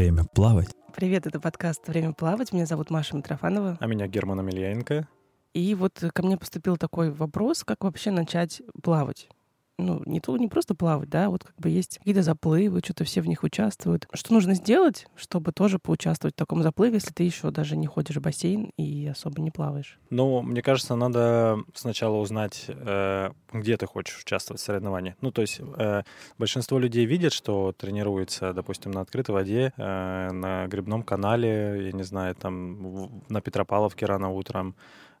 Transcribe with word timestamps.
Время 0.00 0.24
плавать. 0.24 0.70
Привет, 0.96 1.26
это 1.26 1.38
подкаст 1.40 1.86
«Время 1.86 2.14
плавать». 2.14 2.54
Меня 2.54 2.64
зовут 2.64 2.88
Маша 2.88 3.14
Митрофанова. 3.14 3.76
А 3.78 3.86
меня 3.86 4.06
Герман 4.06 4.40
Амельяненко. 4.40 5.06
И 5.52 5.74
вот 5.74 6.02
ко 6.14 6.22
мне 6.22 6.38
поступил 6.38 6.78
такой 6.78 7.10
вопрос, 7.10 7.64
как 7.64 7.84
вообще 7.84 8.10
начать 8.10 8.62
плавать 8.82 9.28
ну, 9.84 10.02
не, 10.06 10.20
то, 10.20 10.36
не 10.36 10.48
просто 10.48 10.74
плавать, 10.74 11.08
да, 11.08 11.30
вот 11.30 11.44
как 11.44 11.56
бы 11.56 11.68
есть 11.68 11.98
какие-то 11.98 12.22
заплывы, 12.22 12.80
что-то 12.84 13.04
все 13.04 13.20
в 13.20 13.26
них 13.26 13.42
участвуют. 13.42 14.06
Что 14.12 14.34
нужно 14.34 14.54
сделать, 14.54 15.06
чтобы 15.16 15.52
тоже 15.52 15.78
поучаствовать 15.78 16.34
в 16.34 16.38
таком 16.38 16.62
заплыве, 16.62 16.94
если 16.94 17.12
ты 17.12 17.24
еще 17.24 17.50
даже 17.50 17.76
не 17.76 17.86
ходишь 17.86 18.16
в 18.16 18.20
бассейн 18.20 18.72
и 18.76 19.06
особо 19.06 19.40
не 19.40 19.50
плаваешь? 19.50 19.98
Ну, 20.10 20.42
мне 20.42 20.62
кажется, 20.62 20.94
надо 20.94 21.58
сначала 21.74 22.16
узнать, 22.16 22.66
э, 22.68 23.30
где 23.52 23.76
ты 23.76 23.86
хочешь 23.86 24.20
участвовать 24.20 24.60
в 24.60 24.64
соревновании. 24.64 25.16
Ну, 25.20 25.30
то 25.30 25.42
есть 25.42 25.60
э, 25.60 26.02
большинство 26.38 26.78
людей 26.78 27.06
видят, 27.06 27.32
что 27.32 27.72
тренируется, 27.72 28.52
допустим, 28.52 28.90
на 28.90 29.00
открытой 29.00 29.34
воде, 29.34 29.72
э, 29.76 30.30
на 30.32 30.66
грибном 30.66 31.02
канале, 31.02 31.86
я 31.86 31.92
не 31.92 32.02
знаю, 32.02 32.34
там 32.34 33.22
на 33.28 33.40
Петропавловке 33.40 34.06
рано 34.06 34.30
утром, 34.30 34.74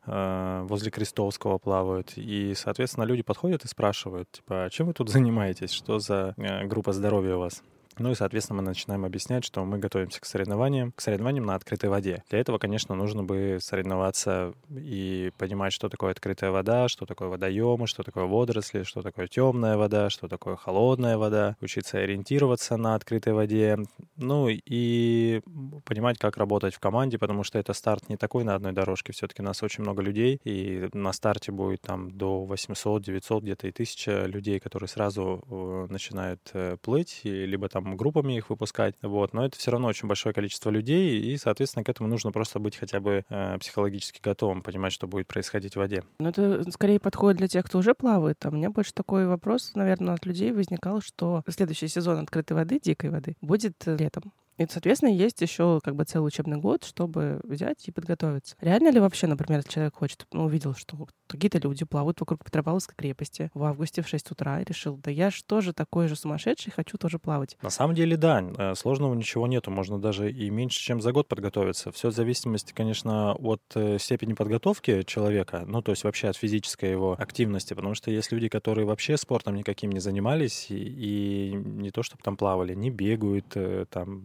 возле 0.06 0.90
Крестовского 0.90 1.58
плавают. 1.58 2.12
И, 2.16 2.54
соответственно, 2.56 3.04
люди 3.04 3.22
подходят 3.22 3.64
и 3.64 3.68
спрашивают, 3.68 4.30
типа, 4.30 4.64
а 4.64 4.70
чем 4.70 4.88
вы 4.88 4.94
тут 4.94 5.08
занимаетесь? 5.10 5.72
Что 5.72 5.98
за 5.98 6.34
э, 6.36 6.66
группа 6.66 6.92
здоровья 6.92 7.36
у 7.36 7.40
вас? 7.40 7.62
Ну 8.00 8.12
и, 8.12 8.14
соответственно, 8.14 8.62
мы 8.62 8.68
начинаем 8.68 9.04
объяснять, 9.04 9.44
что 9.44 9.62
мы 9.62 9.76
готовимся 9.78 10.22
к 10.22 10.24
соревнованиям, 10.24 10.92
к 10.92 11.02
соревнованиям 11.02 11.44
на 11.44 11.54
открытой 11.54 11.90
воде. 11.90 12.24
Для 12.30 12.38
этого, 12.38 12.56
конечно, 12.56 12.94
нужно 12.94 13.24
бы 13.24 13.58
соревноваться 13.60 14.54
и 14.70 15.32
понимать, 15.36 15.74
что 15.74 15.90
такое 15.90 16.12
открытая 16.12 16.50
вода, 16.50 16.88
что 16.88 17.04
такое 17.04 17.28
водоемы, 17.28 17.86
что 17.86 18.02
такое 18.02 18.24
водоросли, 18.24 18.84
что 18.84 19.02
такое 19.02 19.26
темная 19.26 19.76
вода, 19.76 20.08
что 20.08 20.28
такое 20.28 20.56
холодная 20.56 21.18
вода, 21.18 21.56
учиться 21.60 21.98
ориентироваться 21.98 22.78
на 22.78 22.94
открытой 22.94 23.34
воде, 23.34 23.76
ну 24.20 24.48
и 24.48 25.40
понимать, 25.84 26.18
как 26.18 26.36
работать 26.36 26.74
в 26.74 26.78
команде, 26.78 27.18
потому 27.18 27.42
что 27.42 27.58
это 27.58 27.72
старт 27.72 28.08
не 28.08 28.16
такой 28.16 28.44
на 28.44 28.54
одной 28.54 28.72
дорожке, 28.72 29.12
все-таки 29.12 29.42
нас 29.42 29.62
очень 29.62 29.82
много 29.82 30.02
людей, 30.02 30.40
и 30.44 30.88
на 30.92 31.12
старте 31.12 31.52
будет 31.52 31.80
там 31.80 32.10
до 32.10 32.44
800, 32.44 33.02
900, 33.02 33.42
где-то 33.42 33.66
и 33.66 33.70
1000 33.70 34.26
людей, 34.26 34.60
которые 34.60 34.88
сразу 34.88 35.42
э, 35.50 35.86
начинают 35.90 36.40
э, 36.52 36.76
плыть, 36.82 37.20
либо 37.24 37.68
там 37.68 37.96
группами 37.96 38.36
их 38.36 38.50
выпускать, 38.50 38.94
вот, 39.02 39.32
но 39.32 39.44
это 39.44 39.58
все 39.58 39.70
равно 39.70 39.88
очень 39.88 40.08
большое 40.08 40.34
количество 40.34 40.70
людей, 40.70 41.20
и, 41.20 41.36
соответственно, 41.36 41.84
к 41.84 41.88
этому 41.88 42.08
нужно 42.08 42.32
просто 42.32 42.58
быть 42.58 42.76
хотя 42.76 43.00
бы 43.00 43.24
э, 43.28 43.58
психологически 43.58 44.20
готовым, 44.22 44.62
понимать, 44.62 44.92
что 44.92 45.06
будет 45.06 45.26
происходить 45.26 45.74
в 45.74 45.76
воде. 45.76 46.04
Ну, 46.18 46.28
это 46.28 46.70
скорее 46.70 47.00
подходит 47.00 47.38
для 47.38 47.48
тех, 47.48 47.64
кто 47.64 47.78
уже 47.78 47.94
плавает. 47.94 48.44
А 48.44 48.48
у 48.48 48.52
меня 48.52 48.70
больше 48.70 48.92
такой 48.92 49.26
вопрос, 49.26 49.72
наверное, 49.74 50.14
от 50.14 50.26
людей 50.26 50.52
возникал, 50.52 51.00
что 51.00 51.42
следующий 51.48 51.88
сезон 51.88 52.18
открытой 52.18 52.56
воды, 52.56 52.78
дикой 52.80 53.10
воды, 53.10 53.36
будет 53.40 53.86
летом. 54.09 54.31
И, 54.60 54.66
соответственно, 54.68 55.08
есть 55.08 55.40
еще 55.40 55.80
как 55.82 55.96
бы 55.96 56.04
целый 56.04 56.28
учебный 56.28 56.58
год, 56.58 56.84
чтобы 56.84 57.40
взять 57.44 57.88
и 57.88 57.90
подготовиться. 57.90 58.56
Реально 58.60 58.90
ли 58.90 59.00
вообще, 59.00 59.26
например, 59.26 59.64
человек 59.64 59.94
хочет, 59.94 60.26
ну, 60.32 60.44
увидел, 60.44 60.74
что 60.74 61.08
какие-то 61.26 61.56
люди 61.58 61.86
плавают 61.86 62.20
вокруг 62.20 62.44
Петропавловской 62.44 62.94
крепости 62.94 63.50
в 63.54 63.64
августе 63.64 64.02
в 64.02 64.08
6 64.08 64.32
утра 64.32 64.60
и 64.60 64.64
решил, 64.64 64.98
да 64.98 65.10
я 65.10 65.30
же 65.30 65.42
тоже 65.44 65.72
такой 65.72 66.08
же 66.08 66.16
сумасшедший, 66.16 66.72
хочу 66.72 66.98
тоже 66.98 67.18
плавать. 67.18 67.56
На 67.62 67.70
самом 67.70 67.94
деле, 67.94 68.18
да, 68.18 68.42
э, 68.42 68.74
сложного 68.74 69.14
ничего 69.14 69.46
нету. 69.46 69.70
Можно 69.70 69.98
даже 69.98 70.30
и 70.30 70.50
меньше, 70.50 70.78
чем 70.78 71.00
за 71.00 71.12
год 71.12 71.26
подготовиться. 71.26 71.90
Все 71.90 72.10
в 72.10 72.12
зависимости, 72.12 72.74
конечно, 72.74 73.32
от 73.36 73.62
э, 73.74 73.96
степени 73.98 74.34
подготовки 74.34 75.04
человека, 75.04 75.64
ну, 75.66 75.80
то 75.80 75.92
есть 75.92 76.04
вообще 76.04 76.28
от 76.28 76.36
физической 76.36 76.90
его 76.90 77.16
активности, 77.18 77.72
потому 77.72 77.94
что 77.94 78.10
есть 78.10 78.30
люди, 78.30 78.48
которые 78.48 78.84
вообще 78.84 79.16
спортом 79.16 79.54
никаким 79.54 79.90
не 79.90 80.00
занимались 80.00 80.66
и, 80.68 80.74
и 80.74 81.52
не 81.54 81.90
то, 81.90 82.02
чтобы 82.02 82.22
там 82.22 82.36
плавали, 82.36 82.74
не 82.74 82.90
бегают, 82.90 83.46
э, 83.54 83.86
там, 83.88 84.20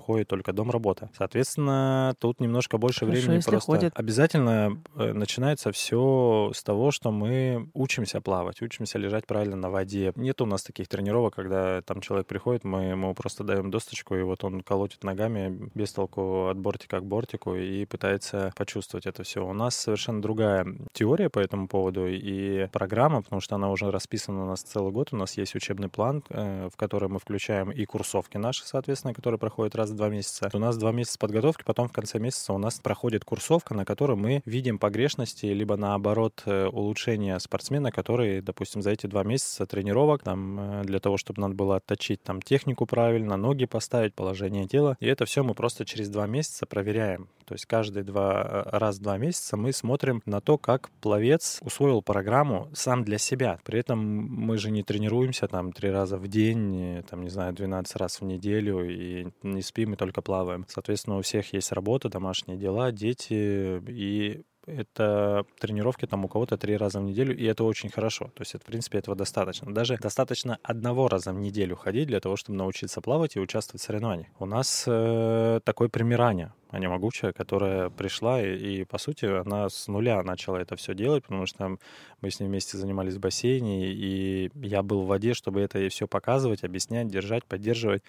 ходит 0.00 0.28
только 0.28 0.52
дом-работа. 0.52 1.10
Соответственно, 1.16 2.14
тут 2.18 2.40
немножко 2.40 2.78
больше 2.78 3.00
Хорошо, 3.00 3.22
времени 3.22 3.40
просто... 3.42 3.60
ходит. 3.60 3.92
Обязательно 3.94 4.82
э, 4.96 5.12
начинается 5.12 5.72
все 5.72 6.50
с 6.54 6.62
того, 6.62 6.90
что 6.90 7.10
мы 7.10 7.68
учимся 7.74 8.20
плавать, 8.20 8.62
учимся 8.62 8.98
лежать 8.98 9.26
правильно 9.26 9.56
на 9.56 9.70
воде. 9.70 10.12
Нет 10.16 10.40
у 10.40 10.46
нас 10.46 10.62
таких 10.62 10.88
тренировок, 10.88 11.34
когда 11.34 11.82
там 11.82 12.00
человек 12.00 12.26
приходит, 12.26 12.64
мы 12.64 12.84
ему 12.84 13.14
просто 13.14 13.44
даем 13.44 13.70
досточку, 13.70 14.16
и 14.16 14.22
вот 14.22 14.44
он 14.44 14.62
колотит 14.62 15.04
ногами 15.04 15.70
без 15.74 15.92
толку 15.92 16.48
от 16.48 16.58
бортика 16.58 17.00
к 17.00 17.04
бортику 17.04 17.54
и 17.54 17.84
пытается 17.84 18.52
почувствовать 18.56 19.06
это 19.06 19.22
все. 19.22 19.46
У 19.46 19.52
нас 19.52 19.76
совершенно 19.76 20.22
другая 20.22 20.66
теория 20.92 21.28
по 21.28 21.38
этому 21.38 21.68
поводу 21.68 22.06
и 22.06 22.66
программа, 22.68 23.22
потому 23.22 23.40
что 23.40 23.54
она 23.54 23.70
уже 23.70 23.90
расписана 23.90 24.44
у 24.44 24.46
нас 24.46 24.62
целый 24.62 24.92
год. 24.92 25.08
У 25.12 25.16
нас 25.16 25.36
есть 25.36 25.54
учебный 25.54 25.88
план, 25.88 26.22
э, 26.30 26.68
в 26.72 26.76
который 26.76 27.08
мы 27.08 27.18
включаем 27.18 27.70
и 27.70 27.84
курсовки 27.84 28.36
наши, 28.36 28.66
соответственно, 28.66 29.14
которые 29.14 29.38
проходят 29.38 29.65
проходит 29.66 29.74
раз 29.76 29.90
в 29.90 29.96
два 29.96 30.08
месяца. 30.08 30.50
У 30.52 30.58
нас 30.58 30.76
два 30.76 30.92
месяца 30.92 31.18
подготовки, 31.18 31.64
потом 31.64 31.88
в 31.88 31.92
конце 31.92 32.18
месяца 32.18 32.52
у 32.52 32.58
нас 32.58 32.78
проходит 32.78 33.24
курсовка, 33.24 33.74
на 33.74 33.84
которой 33.84 34.16
мы 34.16 34.42
видим 34.44 34.78
погрешности, 34.78 35.46
либо 35.46 35.76
наоборот 35.76 36.42
э, 36.46 36.66
улучшения 36.66 37.38
спортсмена, 37.40 37.90
который, 37.90 38.40
допустим, 38.42 38.82
за 38.82 38.90
эти 38.90 39.06
два 39.06 39.24
месяца 39.24 39.66
тренировок, 39.66 40.22
там, 40.22 40.58
э, 40.58 40.84
для 40.84 41.00
того, 41.00 41.16
чтобы 41.16 41.40
надо 41.40 41.54
было 41.54 41.76
отточить 41.76 42.22
там 42.22 42.40
технику 42.40 42.86
правильно, 42.86 43.36
ноги 43.36 43.66
поставить, 43.66 44.14
положение 44.14 44.66
тела. 44.68 44.96
И 45.00 45.06
это 45.06 45.24
все 45.24 45.42
мы 45.42 45.54
просто 45.54 45.84
через 45.84 46.08
два 46.08 46.26
месяца 46.26 46.66
проверяем. 46.66 47.28
То 47.46 47.54
есть 47.54 47.66
каждые 47.66 48.04
два, 48.04 48.42
э, 48.42 48.78
раз 48.78 48.98
в 48.98 49.02
два 49.02 49.18
месяца 49.18 49.56
мы 49.56 49.72
смотрим 49.72 50.22
на 50.26 50.40
то, 50.40 50.58
как 50.58 50.90
пловец 51.00 51.58
усвоил 51.62 52.02
программу 52.02 52.68
сам 52.74 53.04
для 53.04 53.18
себя. 53.18 53.58
При 53.64 53.80
этом 53.80 53.98
мы 53.98 54.58
же 54.58 54.70
не 54.70 54.82
тренируемся 54.82 55.48
там 55.48 55.72
три 55.72 55.90
раза 55.90 56.18
в 56.18 56.28
день, 56.28 57.02
там, 57.08 57.22
не 57.22 57.30
знаю, 57.30 57.54
12 57.54 57.96
раз 57.96 58.20
в 58.20 58.24
неделю 58.24 58.88
и 58.88 59.28
не 59.42 59.62
спим 59.62 59.94
и 59.94 59.96
только 59.96 60.22
плаваем. 60.22 60.66
Соответственно, 60.68 61.18
у 61.18 61.22
всех 61.22 61.52
есть 61.52 61.72
работа, 61.72 62.08
домашние 62.08 62.58
дела, 62.58 62.92
дети, 62.92 63.80
и 63.88 64.42
это 64.66 65.44
тренировки 65.60 66.06
там 66.06 66.24
у 66.24 66.28
кого-то 66.28 66.56
три 66.58 66.76
раза 66.76 67.00
в 67.00 67.04
неделю, 67.04 67.36
и 67.36 67.44
это 67.44 67.64
очень 67.64 67.88
хорошо. 67.88 68.26
То 68.34 68.42
есть, 68.42 68.54
это, 68.54 68.64
в 68.64 68.66
принципе, 68.66 68.98
этого 68.98 69.16
достаточно. 69.16 69.72
Даже 69.72 69.96
достаточно 69.96 70.58
одного 70.62 71.08
раза 71.08 71.32
в 71.32 71.38
неделю 71.38 71.76
ходить 71.76 72.08
для 72.08 72.20
того, 72.20 72.36
чтобы 72.36 72.58
научиться 72.58 73.00
плавать 73.00 73.36
и 73.36 73.40
участвовать 73.40 73.80
в 73.80 73.84
соревнованиях. 73.84 74.28
У 74.38 74.46
нас 74.46 74.84
э, 74.86 75.60
такой 75.64 75.88
примирание. 75.88 76.52
Аня 76.76 76.90
Могучая, 76.90 77.32
которая 77.32 77.88
пришла, 77.88 78.40
и, 78.42 78.80
и, 78.80 78.84
по 78.84 78.98
сути, 78.98 79.24
она 79.24 79.68
с 79.68 79.88
нуля 79.88 80.22
начала 80.22 80.58
это 80.58 80.76
все 80.76 80.94
делать, 80.94 81.24
потому 81.24 81.46
что 81.46 81.78
мы 82.20 82.30
с 82.30 82.38
ней 82.38 82.46
вместе 82.46 82.76
занимались 82.76 83.14
в 83.14 83.20
бассейне, 83.20 83.88
и 83.92 84.50
я 84.54 84.82
был 84.82 85.02
в 85.02 85.06
воде, 85.06 85.32
чтобы 85.32 85.60
это 85.62 85.78
ей 85.78 85.88
все 85.88 86.06
показывать, 86.06 86.64
объяснять, 86.64 87.08
держать, 87.08 87.44
поддерживать. 87.44 88.02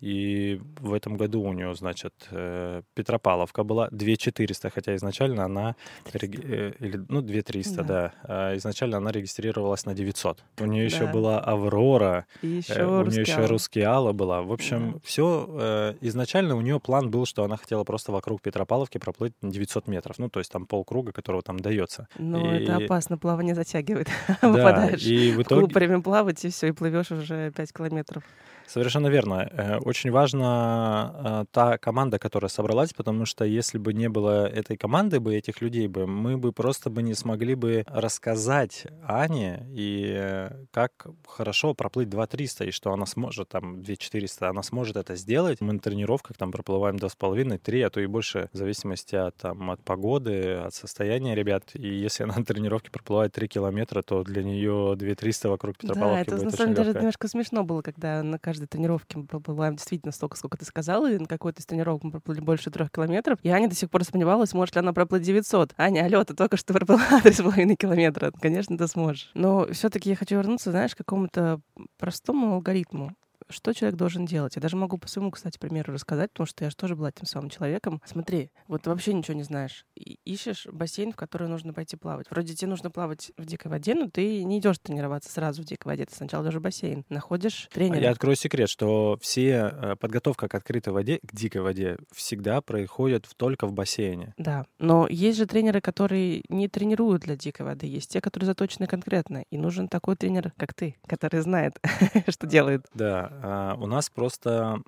И 0.00 0.60
в 0.80 0.92
этом 0.94 1.16
году 1.16 1.42
у 1.42 1.52
нее, 1.52 1.74
значит, 1.74 2.14
э, 2.30 2.82
Петропавловка 2.94 3.64
была 3.64 3.88
2400, 3.90 4.70
хотя 4.70 4.94
изначально 4.94 5.44
она, 5.44 5.74
э, 6.12 6.72
или, 6.78 7.04
ну, 7.08 7.20
2300, 7.20 7.82
да. 7.82 7.84
да. 7.84 8.12
А 8.22 8.56
изначально 8.56 8.98
она 8.98 9.10
регистрировалась 9.10 9.86
на 9.86 9.94
900. 9.94 10.44
У 10.60 10.66
нее 10.66 10.84
еще 10.84 11.06
Да. 11.06 11.12
была 11.12 11.40
Аврора, 11.40 12.26
И 12.42 12.46
еще 12.46 12.74
э, 12.74 12.86
у 12.86 13.04
нее 13.04 13.22
еще 13.22 13.46
русский 13.46 13.82
Алла 13.82 14.12
была. 14.12 14.42
В 14.42 14.52
общем, 14.52 14.92
Да. 14.92 14.98
все 15.02 15.96
изначально 16.00 16.54
у 16.54 16.60
нее 16.60 16.78
план 16.78 17.10
был, 17.10 17.26
что 17.26 17.42
она 17.44 17.56
хотела 17.56 17.84
просто 17.84 18.07
вокруг 18.12 18.42
Петропавловки 18.42 18.98
проплыть 18.98 19.32
900 19.42 19.86
метров. 19.88 20.18
Ну, 20.18 20.28
то 20.28 20.40
есть 20.40 20.50
там 20.52 20.66
полкруга, 20.66 21.12
которого 21.12 21.42
там 21.42 21.58
дается. 21.60 22.08
Но 22.18 22.54
И- 22.54 22.62
это 22.64 22.76
опасно, 22.76 23.18
плавание 23.18 23.54
затягивает. 23.54 24.08
Да, 24.42 24.48
Выпадаешь. 24.48 25.02
и 25.04 25.32
в 25.32 25.38
В 25.40 25.44
клуб 25.44 25.64
итоге... 25.70 25.74
время 25.74 26.00
плавать, 26.02 26.44
и 26.44 26.48
все, 26.50 26.68
и 26.68 26.72
плывешь 26.72 27.10
уже 27.10 27.50
5 27.52 27.72
километров. 27.72 28.22
Совершенно 28.68 29.08
верно. 29.08 29.48
Э, 29.50 29.78
Очень 29.78 30.10
важна 30.10 31.14
э, 31.14 31.44
та 31.50 31.78
команда, 31.78 32.18
которая 32.18 32.50
собралась, 32.50 32.92
потому 32.92 33.24
что 33.24 33.44
если 33.44 33.78
бы 33.78 33.94
не 33.94 34.08
было 34.08 34.46
этой 34.46 34.76
команды, 34.76 35.20
бы 35.20 35.34
этих 35.34 35.62
людей 35.62 35.88
бы, 35.88 36.06
мы 36.06 36.36
бы 36.36 36.52
просто 36.52 36.90
бы 36.90 37.02
не 37.02 37.14
смогли 37.14 37.54
бы 37.54 37.84
рассказать 37.86 38.86
Ане, 39.02 39.66
и 39.70 40.14
э, 40.14 40.50
как 40.70 41.06
хорошо 41.26 41.72
проплыть 41.74 42.10
2300, 42.10 42.66
и 42.66 42.70
что 42.70 42.92
она 42.92 43.06
сможет, 43.06 43.48
там, 43.48 43.82
2400, 43.82 44.48
она 44.50 44.62
сможет 44.62 44.96
это 44.96 45.16
сделать. 45.16 45.60
Мы 45.62 45.72
на 45.72 45.80
тренировках 45.80 46.36
там 46.36 46.52
проплываем 46.52 46.96
2,5-3, 46.96 47.82
а 47.84 47.90
то 47.90 48.00
и 48.00 48.06
больше, 48.06 48.50
в 48.52 48.56
зависимости 48.56 49.16
от, 49.16 49.36
там, 49.36 49.70
от 49.70 49.82
погоды, 49.82 50.54
от 50.54 50.74
состояния 50.74 51.34
ребят. 51.34 51.70
И 51.72 51.88
если 51.88 52.24
она 52.24 52.34
на 52.36 52.44
тренировке 52.44 52.90
проплывает 52.90 53.32
3 53.32 53.48
километра, 53.48 54.02
то 54.02 54.22
для 54.24 54.42
нее 54.42 54.94
2300 54.96 55.48
вокруг 55.48 55.76
Да, 55.80 55.88
Петропавловки 55.88 56.20
это 56.20 56.36
будет 56.36 56.44
на 56.44 56.50
самом 56.50 56.74
деле 56.74 56.92
немножко 56.92 57.28
смешно 57.28 57.64
было, 57.64 57.80
когда 57.80 58.22
на 58.22 58.38
каждой 58.58 58.66
тренировке 58.66 59.18
мы 59.18 59.24
проплываем 59.24 59.76
действительно 59.76 60.12
столько, 60.12 60.36
сколько 60.36 60.58
ты 60.58 60.64
сказала, 60.64 61.10
и 61.10 61.18
на 61.18 61.26
какой-то 61.26 61.60
из 61.60 61.66
тренировок 61.66 62.02
мы 62.02 62.10
проплыли 62.10 62.40
больше 62.40 62.70
трех 62.70 62.90
километров. 62.90 63.38
И 63.42 63.48
Аня 63.48 63.68
до 63.68 63.74
сих 63.74 63.88
пор 63.88 64.04
сомневалась, 64.04 64.52
может 64.52 64.74
ли 64.74 64.80
она 64.80 64.92
проплыть 64.92 65.22
900. 65.22 65.74
Аня, 65.78 66.04
алло, 66.04 66.24
ты 66.24 66.34
только 66.34 66.56
что 66.56 66.74
проплыла 66.74 67.02
3,5 67.22 67.76
километра. 67.76 68.32
Конечно, 68.40 68.76
ты 68.76 68.88
сможешь. 68.88 69.30
Но 69.34 69.66
все 69.72 69.90
таки 69.90 70.10
я 70.10 70.16
хочу 70.16 70.36
вернуться, 70.36 70.72
знаешь, 70.72 70.94
к 70.94 70.98
какому-то 70.98 71.60
простому 71.98 72.54
алгоритму. 72.54 73.12
Что 73.50 73.72
человек 73.72 73.96
должен 73.96 74.26
делать. 74.26 74.56
Я 74.56 74.62
даже 74.62 74.76
могу 74.76 74.98
по 74.98 75.08
своему, 75.08 75.30
кстати, 75.30 75.58
примеру 75.58 75.92
рассказать, 75.92 76.30
потому 76.32 76.46
что 76.46 76.64
я 76.64 76.70
же 76.70 76.76
тоже 76.76 76.96
была 76.96 77.12
тем 77.12 77.26
самым 77.26 77.50
человеком. 77.50 78.00
Смотри, 78.04 78.50
вот 78.66 78.86
вообще 78.86 79.12
ничего 79.12 79.34
не 79.34 79.42
знаешь. 79.42 79.86
И 79.96 80.18
ищешь 80.24 80.66
бассейн, 80.70 81.12
в 81.12 81.16
который 81.16 81.48
нужно 81.48 81.72
пойти 81.72 81.96
плавать. 81.96 82.30
Вроде 82.30 82.54
тебе 82.54 82.68
нужно 82.68 82.90
плавать 82.90 83.32
в 83.36 83.44
дикой 83.44 83.70
воде, 83.70 83.94
но 83.94 84.10
ты 84.10 84.44
не 84.44 84.58
идешь 84.58 84.78
тренироваться 84.78 85.30
сразу 85.30 85.62
в 85.62 85.64
дикой 85.64 85.92
воде. 85.92 86.06
Ты 86.06 86.14
сначала 86.14 86.44
даже 86.44 86.60
бассейн. 86.60 87.04
Находишь 87.08 87.68
тренера. 87.72 88.00
Я 88.00 88.10
открою 88.10 88.36
секрет, 88.36 88.68
что 88.68 89.18
все 89.20 89.72
э, 89.72 89.96
подготовка 89.96 90.48
к 90.48 90.54
открытой 90.54 90.92
воде, 90.92 91.20
к 91.22 91.34
дикой 91.34 91.62
воде, 91.62 91.98
всегда 92.14 92.60
происходит 92.60 93.28
только 93.36 93.66
в 93.66 93.72
бассейне. 93.72 94.34
Да, 94.36 94.66
но 94.78 95.06
есть 95.08 95.38
же 95.38 95.46
тренеры, 95.46 95.80
которые 95.80 96.42
не 96.48 96.68
тренируют 96.68 97.22
для 97.22 97.36
дикой 97.36 97.66
воды. 97.66 97.86
Есть 97.86 98.10
те, 98.10 98.20
которые 98.20 98.46
заточены 98.46 98.86
конкретно. 98.86 99.44
И 99.50 99.58
нужен 99.58 99.88
такой 99.88 100.16
тренер, 100.16 100.52
как 100.56 100.74
ты, 100.74 100.96
который 101.06 101.40
знает, 101.40 101.78
что 102.28 102.46
делает. 102.46 102.86
Да, 102.94 103.28
а, 103.30 103.37
у 103.78 103.86
нас 103.86 104.10
просто 104.10 104.82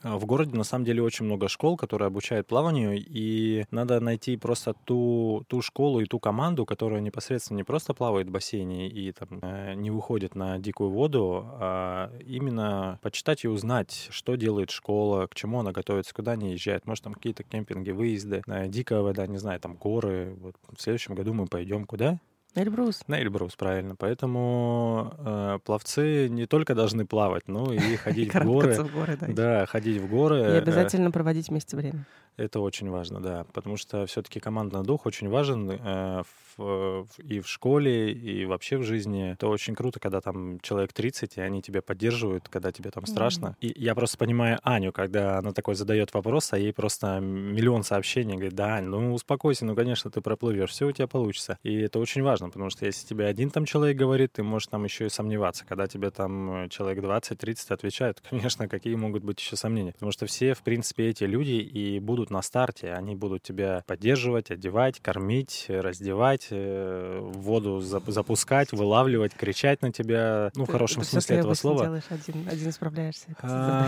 а, 0.00 0.16
в 0.16 0.26
городе 0.26 0.56
на 0.56 0.62
самом 0.62 0.84
деле 0.84 1.02
очень 1.02 1.24
много 1.24 1.48
школ, 1.48 1.76
которые 1.76 2.06
обучают 2.06 2.46
плаванию, 2.46 3.02
и 3.04 3.64
надо 3.72 3.98
найти 3.98 4.36
просто 4.36 4.74
ту, 4.84 5.44
ту 5.48 5.60
школу 5.60 6.00
и 6.00 6.06
ту 6.06 6.20
команду, 6.20 6.64
которая 6.64 7.00
непосредственно 7.00 7.56
не 7.56 7.64
просто 7.64 7.94
плавает 7.94 8.28
в 8.28 8.30
бассейне 8.30 8.88
и 8.88 9.10
там, 9.10 9.40
э, 9.42 9.74
не 9.74 9.90
выходит 9.90 10.36
на 10.36 10.58
дикую 10.58 10.90
воду, 10.90 11.44
а 11.54 12.12
именно 12.24 13.00
почитать 13.02 13.44
и 13.44 13.48
узнать, 13.48 14.08
что 14.10 14.36
делает 14.36 14.70
школа, 14.70 15.26
к 15.26 15.34
чему 15.34 15.60
она 15.60 15.72
готовится, 15.72 16.14
куда 16.14 16.32
они 16.32 16.52
езжают. 16.52 16.86
Может, 16.86 17.04
там 17.04 17.14
какие-то 17.14 17.42
кемпинги, 17.42 17.90
выезды, 17.90 18.42
э, 18.46 18.68
дикая 18.68 19.00
вода, 19.00 19.26
не 19.26 19.38
знаю, 19.38 19.58
там 19.58 19.74
горы. 19.74 20.36
Вот 20.40 20.54
в 20.76 20.80
следующем 20.80 21.16
году 21.16 21.34
мы 21.34 21.46
пойдем 21.46 21.86
куда? 21.86 22.20
На 22.54 22.62
Эльбрус. 22.62 23.02
На 23.06 23.20
Эльбрус, 23.20 23.54
правильно. 23.56 23.94
Поэтому 23.96 25.14
э, 25.18 25.58
пловцы 25.64 26.28
не 26.28 26.46
только 26.46 26.74
должны 26.74 27.06
плавать, 27.06 27.46
но 27.46 27.72
и 27.72 27.78
ходить 27.96 28.34
в 28.34 28.44
горы. 28.44 28.74
в 28.74 28.92
горы, 28.92 29.18
да. 29.20 29.26
Да, 29.28 29.66
ходить 29.66 30.00
в 30.00 30.08
горы. 30.08 30.40
И 30.40 30.56
обязательно 30.56 31.10
проводить 31.10 31.48
вместе 31.48 31.76
время. 31.76 32.04
Это 32.38 32.60
очень 32.60 32.88
важно, 32.88 33.20
да, 33.20 33.44
потому 33.52 33.76
что 33.76 34.06
все-таки 34.06 34.38
командный 34.38 34.84
дух 34.84 35.06
очень 35.06 35.28
важен 35.28 35.70
э, 35.70 36.22
в, 36.56 37.06
и 37.18 37.40
в 37.40 37.48
школе, 37.48 38.12
и 38.12 38.44
вообще 38.44 38.76
в 38.78 38.84
жизни. 38.84 39.32
Это 39.32 39.48
очень 39.48 39.74
круто, 39.74 39.98
когда 39.98 40.20
там 40.20 40.60
человек 40.60 40.92
30, 40.92 41.36
и 41.36 41.40
они 41.40 41.62
тебя 41.62 41.82
поддерживают, 41.82 42.48
когда 42.48 42.70
тебе 42.70 42.90
там 42.90 43.06
страшно. 43.06 43.56
Mm-hmm. 43.60 43.66
И 43.66 43.82
я 43.82 43.96
просто 43.96 44.18
понимаю 44.18 44.60
Аню, 44.62 44.92
когда 44.92 45.38
она 45.38 45.52
такой 45.52 45.74
задает 45.74 46.14
вопрос, 46.14 46.52
а 46.52 46.58
ей 46.58 46.72
просто 46.72 47.18
миллион 47.18 47.82
сообщений, 47.82 48.34
говорит, 48.34 48.54
да, 48.54 48.76
Ань, 48.76 48.84
ну 48.84 49.14
успокойся, 49.14 49.64
ну, 49.64 49.74
конечно, 49.74 50.08
ты 50.08 50.20
проплывешь, 50.20 50.70
все 50.70 50.86
у 50.86 50.92
тебя 50.92 51.08
получится. 51.08 51.58
И 51.64 51.74
это 51.74 51.98
очень 51.98 52.22
важно, 52.22 52.50
потому 52.50 52.70
что 52.70 52.86
если 52.86 53.04
тебе 53.04 53.26
один 53.26 53.50
там 53.50 53.64
человек 53.64 53.96
говорит, 53.96 54.34
ты 54.34 54.44
можешь 54.44 54.68
там 54.68 54.84
еще 54.84 55.06
и 55.06 55.08
сомневаться. 55.08 55.64
Когда 55.66 55.88
тебе 55.88 56.12
там 56.12 56.68
человек 56.70 57.02
20-30 57.02 57.72
отвечает, 57.72 58.22
конечно, 58.30 58.68
какие 58.68 58.94
могут 58.94 59.24
быть 59.24 59.40
еще 59.40 59.56
сомнения. 59.56 59.92
Потому 59.92 60.12
что 60.12 60.26
все, 60.26 60.54
в 60.54 60.62
принципе, 60.62 61.08
эти 61.08 61.24
люди 61.24 61.50
и 61.50 61.98
будут 61.98 62.27
будут 62.28 62.30
на 62.30 62.42
старте, 62.42 62.92
они 62.92 63.14
будут 63.14 63.42
тебя 63.42 63.82
поддерживать, 63.86 64.50
одевать, 64.50 65.00
кормить, 65.00 65.66
раздевать, 65.68 66.48
э, 66.50 67.18
воду 67.20 67.80
запускать, 67.80 68.72
вылавливать, 68.72 69.34
кричать 69.34 69.82
на 69.82 69.92
тебя. 69.92 70.50
Ну, 70.54 70.64
в 70.64 70.70
хорошем 70.70 71.02
это 71.02 71.10
смысле 71.10 71.36
этого 71.38 71.54
слова. 71.54 71.84
делаешь 71.84 72.04
один, 72.10 72.48
один 72.48 72.72
справляешься. 72.72 73.26
А, 73.42 73.86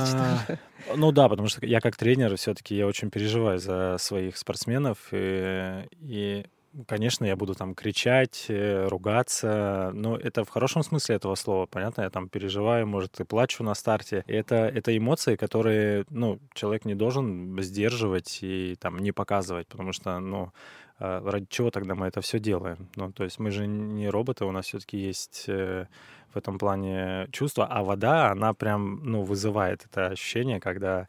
ну 0.96 1.12
да, 1.12 1.28
потому 1.28 1.48
что 1.48 1.64
я 1.66 1.80
как 1.80 1.96
тренер 1.96 2.36
все-таки 2.36 2.76
я 2.76 2.86
очень 2.86 3.10
переживаю 3.10 3.58
за 3.58 3.96
своих 3.98 4.36
спортсменов 4.36 4.98
и, 5.12 5.86
и 6.00 6.46
Конечно, 6.86 7.24
я 7.24 7.34
буду 7.34 7.54
там 7.56 7.74
кричать, 7.74 8.46
э, 8.48 8.86
ругаться, 8.86 9.90
но 9.92 10.16
это 10.16 10.44
в 10.44 10.48
хорошем 10.50 10.84
смысле 10.84 11.16
этого 11.16 11.34
слова, 11.34 11.66
понятно? 11.66 12.02
Я 12.02 12.10
там 12.10 12.28
переживаю, 12.28 12.86
может, 12.86 13.18
и 13.18 13.24
плачу 13.24 13.64
на 13.64 13.74
старте. 13.74 14.22
Это, 14.28 14.54
это 14.54 14.96
эмоции, 14.96 15.34
которые, 15.34 16.04
ну, 16.10 16.38
человек 16.54 16.84
не 16.84 16.94
должен 16.94 17.60
сдерживать 17.60 18.38
и 18.42 18.76
там 18.78 18.98
не 19.00 19.10
показывать, 19.10 19.66
потому 19.66 19.92
что, 19.92 20.20
ну, 20.20 20.52
а 21.00 21.20
ради 21.28 21.46
чего 21.50 21.70
тогда 21.72 21.96
мы 21.96 22.06
это 22.06 22.20
все 22.20 22.38
делаем? 22.38 22.88
Ну, 22.94 23.10
то 23.10 23.24
есть 23.24 23.40
мы 23.40 23.50
же 23.50 23.66
не 23.66 24.08
роботы, 24.08 24.44
у 24.44 24.52
нас 24.52 24.66
все-таки 24.66 24.96
есть 24.96 25.46
э, 25.48 25.86
в 26.32 26.36
этом 26.36 26.56
плане 26.56 27.26
чувства, 27.32 27.66
а 27.66 27.82
вода, 27.82 28.30
она 28.30 28.54
прям, 28.54 29.00
ну, 29.02 29.22
вызывает 29.22 29.86
это 29.86 30.08
ощущение, 30.08 30.60
когда 30.60 31.08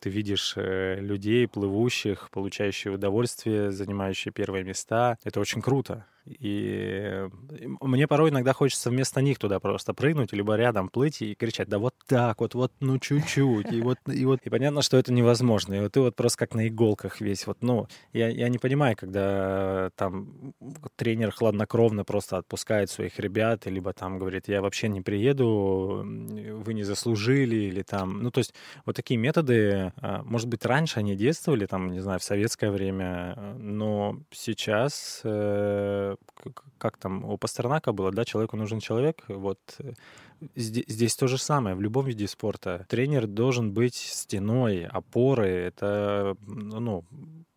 ты 0.00 0.10
видишь 0.10 0.54
э, 0.56 1.00
людей, 1.00 1.46
плывущих, 1.48 2.30
получающих 2.30 2.94
удовольствие, 2.94 3.72
занимающие 3.72 4.32
первые 4.32 4.64
места. 4.64 5.16
Это 5.24 5.40
очень 5.40 5.62
круто. 5.62 6.06
И 6.38 7.28
мне 7.80 8.06
порой 8.06 8.30
иногда 8.30 8.52
хочется 8.52 8.90
вместо 8.90 9.20
них 9.22 9.38
туда 9.38 9.60
просто 9.60 9.94
прыгнуть, 9.94 10.32
либо 10.32 10.56
рядом 10.56 10.88
плыть 10.88 11.22
и 11.22 11.34
кричать, 11.34 11.68
да 11.68 11.78
вот 11.78 11.94
так 12.06 12.40
вот, 12.40 12.54
вот, 12.54 12.72
ну 12.80 12.98
чуть-чуть. 12.98 13.72
И 13.72 13.80
вот, 13.80 13.98
и 14.06 14.24
вот, 14.24 14.40
и 14.44 14.50
понятно, 14.50 14.82
что 14.82 14.96
это 14.96 15.12
невозможно. 15.12 15.74
И 15.74 15.80
вот 15.80 15.92
ты 15.92 16.00
вот 16.00 16.16
просто 16.16 16.38
как 16.38 16.54
на 16.54 16.68
иголках 16.68 17.20
весь. 17.20 17.46
Вот, 17.46 17.58
ну, 17.60 17.86
я, 18.12 18.28
я 18.28 18.48
не 18.48 18.58
понимаю, 18.58 18.96
когда 18.96 19.90
там 19.96 20.54
тренер 20.96 21.30
хладнокровно 21.30 22.04
просто 22.04 22.38
отпускает 22.38 22.90
своих 22.90 23.18
ребят, 23.18 23.66
либо 23.66 23.92
там 23.92 24.18
говорит, 24.18 24.48
я 24.48 24.62
вообще 24.62 24.88
не 24.88 25.00
приеду, 25.00 26.04
вы 26.04 26.74
не 26.74 26.82
заслужили, 26.82 27.56
или 27.56 27.82
там, 27.82 28.22
ну, 28.22 28.30
то 28.30 28.38
есть 28.38 28.54
вот 28.84 28.96
такие 28.96 29.18
методы, 29.18 29.92
а, 29.96 30.22
может 30.24 30.48
быть, 30.48 30.64
раньше 30.64 30.98
они 31.00 31.16
действовали, 31.16 31.66
там, 31.66 31.90
не 31.92 32.00
знаю, 32.00 32.20
в 32.20 32.24
советское 32.24 32.70
время, 32.70 33.56
но 33.58 34.18
сейчас 34.30 35.20
э, 35.24 36.16
как 36.78 36.96
там 36.96 37.24
у 37.24 37.36
Пастернака 37.36 37.92
было, 37.92 38.12
да, 38.12 38.24
человеку 38.24 38.56
нужен 38.56 38.80
человек, 38.80 39.24
вот 39.28 39.58
э, 39.80 39.92
здесь, 40.54 40.84
здесь 40.86 41.16
то 41.16 41.26
же 41.26 41.38
самое, 41.38 41.74
в 41.74 41.80
любом 41.80 42.06
виде 42.06 42.26
спорта. 42.28 42.86
Тренер 42.88 43.26
должен 43.26 43.72
быть 43.72 43.96
стеной, 43.96 44.84
опорой, 44.84 45.50
это, 45.50 46.36
ну, 46.46 47.04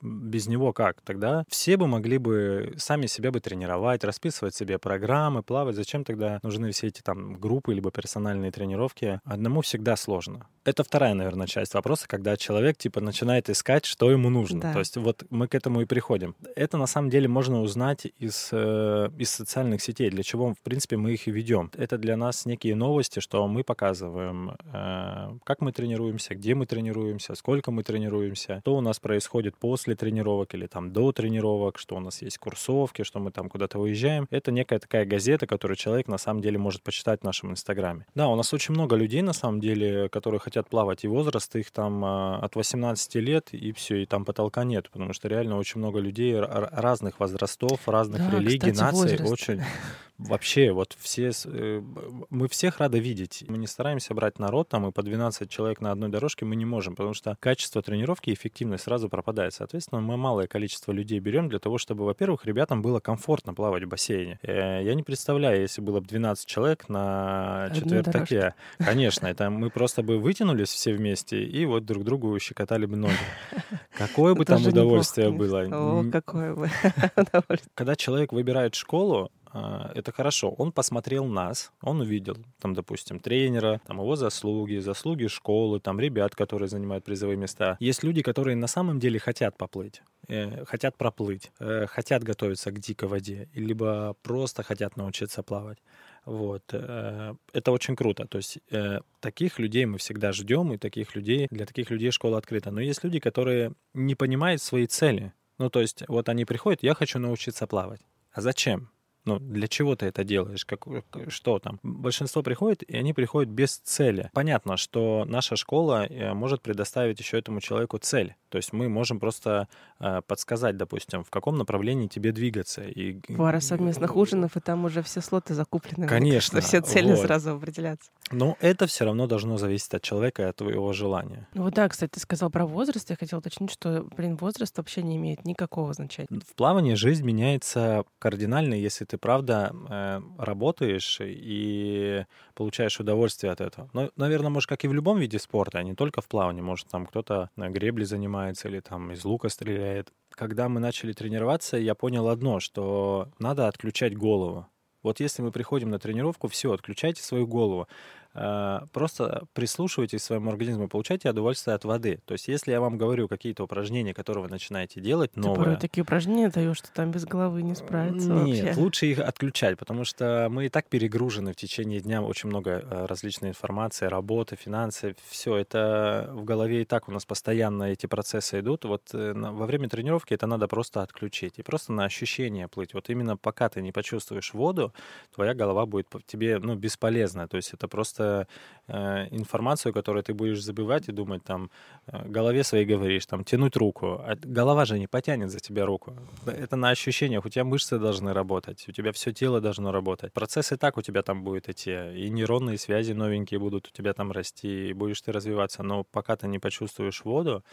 без 0.02 0.48
него 0.48 0.74
как? 0.74 1.02
Тогда 1.02 1.44
все 1.48 1.78
бы 1.78 1.88
могли 1.88 2.18
бы 2.18 2.74
сами 2.78 3.06
себя 3.06 3.32
бы 3.32 3.40
тренировать, 3.40 4.04
расписывать 4.04 4.56
себе 4.56 4.78
программы, 4.80 5.44
плавать. 5.44 5.76
Зачем 5.76 6.04
тогда 6.04 6.40
нужны 6.44 6.72
все 6.72 6.88
эти 6.88 7.02
там 7.02 7.36
группы 7.36 7.74
либо 7.74 7.92
персональные 7.92 8.52
тренировки? 8.52 9.20
Одному 9.24 9.62
всегда 9.62 9.96
сложно. 9.96 10.48
Это 10.64 10.84
вторая, 10.84 11.16
наверное, 11.16 11.48
часть 11.48 11.74
вопроса, 11.74 12.08
когда 12.08 12.38
человек 12.38 12.78
типа 12.78 13.02
начинает 13.02 13.50
искать, 13.50 13.86
что 13.86 14.12
ему 14.12 14.30
нужно. 14.30 14.62
Да. 14.62 14.74
То 14.74 14.80
есть 14.80 14.96
вот 14.96 15.24
мы 15.32 15.48
к 15.48 15.56
этому 15.56 15.82
и 15.82 15.86
приходим. 15.86 16.36
Это 16.56 16.78
на 16.78 16.86
самом 16.86 17.10
деле 17.10 17.28
можно 17.28 17.62
узнать 17.62 18.06
из, 18.20 18.50
э, 18.52 19.10
из 19.18 19.32
социальных 19.32 19.82
сетей, 19.82 20.12
для 20.12 20.22
чего, 20.22 20.54
в 20.54 20.60
принципе, 20.60 20.98
мы 20.98 21.14
их 21.14 21.28
и 21.28 21.32
ведем. 21.32 21.72
Это 21.76 21.98
для 21.98 22.16
нас 22.16 22.46
некие 22.46 22.76
новости, 22.76 23.20
что 23.20 23.48
мы 23.48 23.64
показываем, 23.64 24.52
э, 24.72 25.38
как 25.44 25.62
мы 25.62 25.72
тренируемся, 25.72 26.36
где 26.36 26.54
мы 26.54 26.68
тренируемся, 26.68 27.34
сколько 27.34 27.72
мы 27.72 27.82
тренируемся, 27.84 28.60
что 28.62 28.76
у 28.76 28.82
нас 28.82 29.00
происходит 29.00 29.58
после 29.58 29.91
после 29.92 29.96
тренировок 29.96 30.54
или 30.54 30.68
там 30.68 30.92
до 30.92 31.12
тренировок, 31.12 31.78
что 31.78 31.96
у 31.96 32.00
нас 32.00 32.22
есть 32.22 32.38
курсовки, 32.38 33.04
что 33.04 33.20
мы 33.20 33.32
там 33.32 33.50
куда-то 33.50 33.80
выезжаем. 33.80 34.28
Это 34.32 34.52
некая 34.52 34.80
такая 34.80 35.06
газета, 35.06 35.48
которую 35.48 35.78
человек 35.78 36.08
на 36.08 36.18
самом 36.18 36.42
деле 36.42 36.58
может 36.58 36.82
почитать 36.82 37.22
в 37.22 37.24
нашем 37.24 37.52
инстаграме. 37.52 38.06
Да, 38.16 38.28
у 38.28 38.36
нас 38.36 38.54
очень 38.54 38.74
много 38.74 38.96
людей 38.96 39.22
на 39.22 39.34
самом 39.34 39.60
деле, 39.60 40.10
которые 40.10 40.40
хотят 40.40 40.70
плавать, 40.70 41.04
и 41.04 41.08
возраст 41.08 41.56
их 41.56 41.72
там 41.72 42.04
а, 42.04 42.40
от 42.42 42.56
18 42.56 43.16
лет, 43.16 43.54
и 43.54 43.72
все, 43.72 44.04
и 44.04 44.06
там 44.06 44.26
потолка 44.26 44.64
нет, 44.64 44.90
потому 44.92 45.14
что 45.14 45.28
реально 45.28 45.58
очень 45.58 45.80
много 45.80 46.00
людей 46.00 46.40
разных 46.40 47.20
возрастов, 47.20 47.88
разных 47.88 48.22
да, 48.22 48.38
религий, 48.38 48.72
кстати, 48.72 48.80
наций, 48.80 49.18
возраст. 49.18 49.32
очень 49.32 49.62
вообще 50.28 50.72
вот 50.72 50.96
все, 51.00 51.32
э, 51.46 51.82
мы 52.30 52.48
всех 52.48 52.80
рады 52.80 53.00
видеть. 53.00 53.44
Мы 53.48 53.58
не 53.58 53.68
стараемся 53.68 54.14
брать 54.14 54.40
народ, 54.40 54.70
там 54.70 54.88
и 54.88 54.92
по 54.92 55.04
12 55.04 55.50
человек 55.50 55.82
на 55.82 55.92
одной 55.92 56.10
дорожке 56.10 56.46
мы 56.46 56.56
не 56.56 56.66
можем, 56.66 56.96
потому 56.96 57.14
что 57.14 57.36
качество 57.40 57.82
тренировки 57.82 58.30
и 58.30 58.34
эффективность 58.34 58.84
сразу 58.84 59.10
пропадает. 59.10 59.54
Соответственно, 59.54 59.81
мы 59.92 60.18
малое 60.18 60.48
количество 60.48 60.92
людей 60.92 61.20
берем 61.20 61.50
для 61.50 61.60
того, 61.60 61.78
чтобы, 61.78 62.06
во-первых, 62.06 62.46
ребятам 62.46 62.82
было 62.82 63.00
комфортно 63.00 63.54
плавать 63.54 63.84
в 63.84 63.88
бассейне. 63.88 64.40
Э, 64.44 64.84
я 64.84 64.94
не 64.94 65.04
представляю, 65.04 65.62
если 65.62 65.82
было 65.82 66.00
бы 66.00 66.08
12 66.08 66.46
человек 66.46 66.90
на 66.90 67.72
четвертаке. 67.74 68.56
Конечно, 68.78 69.28
это 69.28 69.50
мы 69.50 69.70
просто 69.70 70.04
бы 70.04 70.18
вытянулись 70.18 70.70
все 70.70 70.94
вместе 70.94 71.44
и 71.44 71.66
вот 71.66 71.86
друг 71.86 72.04
другу 72.04 72.38
щекотали 72.40 72.86
бы 72.86 72.98
ноги. 72.98 73.14
Какое 73.98 74.36
бы 74.36 74.46
там 74.46 74.66
удовольствие 74.66 75.32
было. 75.32 75.62
О, 75.72 76.04
какое 76.12 76.56
бы 76.56 76.70
удовольствие. 77.16 77.72
Когда 77.74 77.96
человек 77.96 78.32
выбирает 78.32 78.76
школу, 78.76 79.32
это 79.54 80.12
хорошо. 80.12 80.50
Он 80.58 80.72
посмотрел 80.72 81.26
нас, 81.26 81.72
он 81.82 82.02
увидел, 82.02 82.38
там, 82.60 82.74
допустим, 82.74 83.20
тренера, 83.20 83.82
там, 83.86 83.98
его 84.00 84.16
заслуги, 84.16 84.78
заслуги 84.78 85.28
школы, 85.28 85.80
там, 85.80 86.00
ребят, 86.00 86.36
которые 86.36 86.68
занимают 86.70 87.04
призовые 87.04 87.38
места. 87.38 87.78
Есть 87.80 88.04
люди, 88.04 88.22
которые 88.22 88.56
на 88.56 88.68
самом 88.68 89.00
деле 89.00 89.20
хотят 89.20 89.58
поплыть, 89.58 90.02
э, 90.28 90.66
хотят 90.66 90.98
проплыть, 90.98 91.52
э, 91.60 91.86
хотят 91.88 92.24
готовиться 92.24 92.72
к 92.72 92.80
дикой 92.80 93.10
воде, 93.10 93.50
либо 93.54 94.16
просто 94.22 94.64
хотят 94.64 94.98
научиться 94.98 95.44
плавать. 95.44 95.80
Вот. 96.26 96.64
Э, 96.72 97.34
это 97.54 97.72
очень 97.72 97.96
круто. 97.96 98.26
То 98.28 98.38
есть 98.38 98.60
э, 98.70 99.00
таких 99.20 99.60
людей 99.60 99.86
мы 99.86 99.98
всегда 99.98 100.32
ждем, 100.32 100.74
и 100.74 100.78
таких 100.78 101.16
людей, 101.16 101.48
для 101.50 101.66
таких 101.66 101.90
людей 101.90 102.12
школа 102.12 102.38
открыта. 102.38 102.72
Но 102.72 102.82
есть 102.82 103.04
люди, 103.04 103.20
которые 103.20 103.74
не 103.94 104.16
понимают 104.16 104.62
свои 104.62 104.86
цели. 104.86 105.34
Ну, 105.58 105.70
то 105.70 105.82
есть 105.82 106.04
вот 106.08 106.30
они 106.30 106.46
приходят, 106.46 106.84
я 106.84 106.94
хочу 106.94 107.20
научиться 107.20 107.68
плавать. 107.68 108.02
А 108.32 108.42
зачем? 108.42 108.90
Ну, 109.26 109.40
для 109.40 109.68
чего 109.68 109.96
ты 109.96 110.08
это 110.08 110.24
делаешь? 110.24 110.66
Как, 110.66 110.86
что 111.28 111.60
там? 111.60 111.80
Большинство 111.84 112.42
приходит, 112.42 112.84
и 112.84 112.98
они 112.98 113.14
приходят 113.14 113.50
без 113.50 113.78
цели. 113.78 114.30
Понятно, 114.34 114.78
что 114.78 115.26
наша 115.28 115.56
школа 115.56 116.06
э, 116.06 116.34
может 116.34 116.62
предоставить 116.62 117.20
еще 117.20 117.38
этому 117.38 117.62
человеку 117.62 117.98
цель. 118.00 118.36
То 118.50 118.58
есть 118.58 118.74
мы 118.74 118.90
можем 118.90 119.20
просто 119.20 119.68
э, 120.00 120.22
подсказать, 120.26 120.76
допустим, 120.76 121.24
в 121.24 121.30
каком 121.30 121.58
направлении 121.58 122.08
тебе 122.08 122.32
двигаться. 122.32 122.84
И... 122.84 123.20
Пара 123.38 123.60
совместных 123.60 124.16
ужинов, 124.16 124.58
и 124.58 124.60
там 124.60 124.86
уже 124.86 125.04
все 125.04 125.22
слоты 125.22 125.54
закуплены. 125.54 126.08
Конечно. 126.08 126.62
Все 126.62 126.82
цели 126.82 127.12
вот. 127.12 127.20
сразу 127.20 127.56
определяться. 127.56 128.12
Но 128.32 128.58
это 128.60 128.88
все 128.88 129.06
равно 129.06 129.28
должно 129.28 129.58
зависеть 129.58 129.94
от 129.94 130.02
человека 130.02 130.44
и 130.44 130.46
от 130.46 130.56
твоего 130.56 130.92
желания. 130.94 131.48
Ну 131.54 131.64
вот 131.64 131.74
да, 131.74 131.88
кстати, 131.88 132.12
ты 132.12 132.20
сказал 132.20 132.50
про 132.50 132.66
возраст. 132.66 133.10
Я 133.10 133.16
хотела 133.16 133.40
уточнить, 133.40 133.72
что, 133.72 134.06
блин, 134.18 134.36
возраст 134.36 134.76
вообще 134.78 135.04
не 135.04 135.18
имеет 135.18 135.46
никакого 135.46 135.94
значения. 135.94 136.28
В 136.46 136.56
плавании 136.56 136.96
жизнь 136.96 137.24
меняется 137.26 138.04
кардинально, 138.20 138.74
если 138.74 139.06
ты 139.12 139.18
правда 139.18 139.74
э, 139.90 140.22
работаешь 140.38 141.18
и 141.22 142.26
получаешь 142.54 142.98
удовольствие 142.98 143.52
от 143.52 143.60
этого. 143.60 143.90
Но, 143.92 144.10
наверное, 144.16 144.50
может, 144.50 144.70
как 144.70 144.86
и 144.86 144.88
в 144.88 144.94
любом 144.94 145.20
виде 145.20 145.38
спорта, 145.38 145.80
а 145.80 145.84
не 145.84 145.96
только 145.96 146.22
в 146.22 146.30
плавании. 146.30 146.62
Может, 146.62 146.88
там 146.88 147.06
кто-то 147.06 147.50
на 147.58 147.70
гребле 147.70 148.06
занимается 148.06 148.70
или 148.70 148.80
там 148.80 149.12
из 149.12 149.26
лука 149.26 149.50
стреляет. 149.50 150.14
Когда 150.30 150.70
мы 150.70 150.80
начали 150.80 151.12
тренироваться, 151.12 151.76
я 151.76 151.94
понял 151.94 152.30
одно, 152.30 152.62
что 152.62 153.28
надо 153.38 153.68
отключать 153.68 154.16
голову. 154.16 154.68
Вот 155.04 155.20
если 155.20 155.42
мы 155.42 155.52
приходим 155.52 155.90
на 155.90 156.00
тренировку, 156.00 156.48
все, 156.48 156.72
отключайте 156.72 157.22
свою 157.22 157.48
голову. 157.48 157.90
Э, 158.34 158.82
просто 158.94 159.44
прислушивайтесь 159.54 160.22
к 160.22 160.26
своему 160.26 160.50
организму, 160.50 160.88
получайте 160.88 161.30
удовольствие 161.30 161.76
от 161.76 161.84
воды. 161.84 162.20
То 162.26 162.34
есть, 162.34 162.48
если 162.48 162.72
я 162.72 162.80
вам 162.80 162.98
говорю 162.98 163.28
какие-то 163.28 163.64
упражнения, 163.64 164.14
которые 164.14 164.44
вы 164.44 164.50
начинаете 164.50 165.02
делать, 165.02 165.36
новые... 165.36 165.56
Ты 165.56 165.60
порой 165.60 165.76
такие 165.78 166.04
упражнения 166.04 166.50
даешь, 166.50 166.78
что 166.78 166.92
там 166.94 167.12
без 167.12 167.26
головы 167.26 167.62
не 167.62 167.76
справиться 167.76 168.30
Нет, 168.30 168.66
вообще. 168.66 168.82
лучше 168.82 169.06
их 169.08 169.20
отключать, 169.20 169.78
потому 169.78 170.06
что 170.06 170.48
мы 170.50 170.68
и 170.68 170.70
так 170.70 170.88
перегружены 170.88 171.52
в 171.52 171.56
течение 171.56 172.00
дня, 172.00 172.22
очень 172.22 172.50
много 172.50 172.72
э, 172.72 173.06
различной 173.06 173.50
информации, 173.50 174.06
работы, 174.06 174.56
финансы, 174.56 175.16
все 175.28 175.58
это 175.58 176.30
в 176.32 176.46
голове 176.46 176.84
и 176.84 176.86
так 176.86 177.10
у 177.10 177.12
нас 177.12 177.26
постоянно 177.26 177.84
эти 177.84 178.06
процессы 178.06 178.60
идут. 178.60 178.86
Вот 178.86 179.10
э, 179.14 179.34
во 179.34 179.66
время 179.66 179.90
тренировки 179.90 180.34
это 180.34 180.48
надо 180.48 180.68
просто 180.68 181.02
отключить 181.02 181.56
и 181.58 181.64
просто 181.64 181.92
на 181.92 182.06
ощущение 182.06 182.68
плыть. 182.68 182.94
Вот 182.94 183.10
именно 183.10 183.36
пока 183.36 183.68
ты 183.68 183.82
не 183.82 183.92
почувствуешь 183.92 184.54
воду, 184.54 184.94
твоя 185.34 185.54
голова 185.54 185.86
будет 185.86 186.08
тебе 186.26 186.60
ну, 186.60 186.76
бесполезна. 186.76 187.48
То 187.48 187.58
есть 187.58 187.74
это 187.74 187.88
просто 187.88 188.21
просто 188.22 188.48
э, 188.88 189.28
информацию, 189.32 189.94
которую 189.94 190.24
ты 190.24 190.34
будешь 190.34 190.64
забывать 190.64 191.10
и 191.10 191.12
думать, 191.12 191.44
там, 191.44 191.70
э, 192.08 192.28
голове 192.28 192.64
своей 192.64 192.86
говоришь, 192.86 193.26
там, 193.26 193.44
тянуть 193.44 193.76
руку. 193.78 194.06
А 194.08 194.36
голова 194.44 194.86
же 194.86 195.00
не 195.00 195.08
потянет 195.08 195.50
за 195.50 195.60
тебя 195.60 195.86
руку. 195.86 196.14
Это 196.46 196.76
на 196.76 196.90
ощущениях. 196.90 197.46
У 197.46 197.50
тебя 197.50 197.64
мышцы 197.64 198.00
должны 198.00 198.34
работать, 198.34 198.90
у 198.90 198.92
тебя 198.92 199.12
все 199.12 199.32
тело 199.32 199.62
должно 199.62 199.92
работать. 199.92 200.34
Процесс 200.34 200.72
и 200.72 200.78
так 200.78 200.98
у 200.98 201.02
тебя 201.02 201.22
там 201.22 201.44
будет 201.44 201.70
идти. 201.70 201.92
И 201.92 202.30
нейронные 202.30 202.78
связи 202.78 203.14
новенькие 203.14 203.60
будут 203.60 203.88
у 203.88 203.92
тебя 203.92 204.14
там 204.14 204.32
расти, 204.32 204.90
и 204.90 204.94
будешь 204.94 205.22
ты 205.22 205.32
развиваться. 205.32 205.84
Но 205.84 206.04
пока 206.04 206.36
ты 206.36 206.48
не 206.48 206.60
почувствуешь 206.60 207.26
воду, 207.26 207.64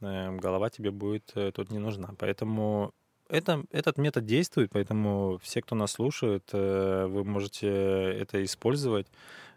э, 0.00 0.36
голова 0.42 0.68
тебе 0.70 0.90
будет 0.90 1.34
тут 1.54 1.70
не 1.70 1.78
нужна. 1.78 2.08
Поэтому 2.18 2.92
это, 3.28 3.64
этот 3.72 3.98
метод 3.98 4.24
действует, 4.24 4.70
поэтому 4.72 5.38
все, 5.42 5.60
кто 5.60 5.74
нас 5.74 5.92
слушает, 5.92 6.52
вы 6.52 7.24
можете 7.24 7.66
это 7.66 8.44
использовать. 8.44 9.06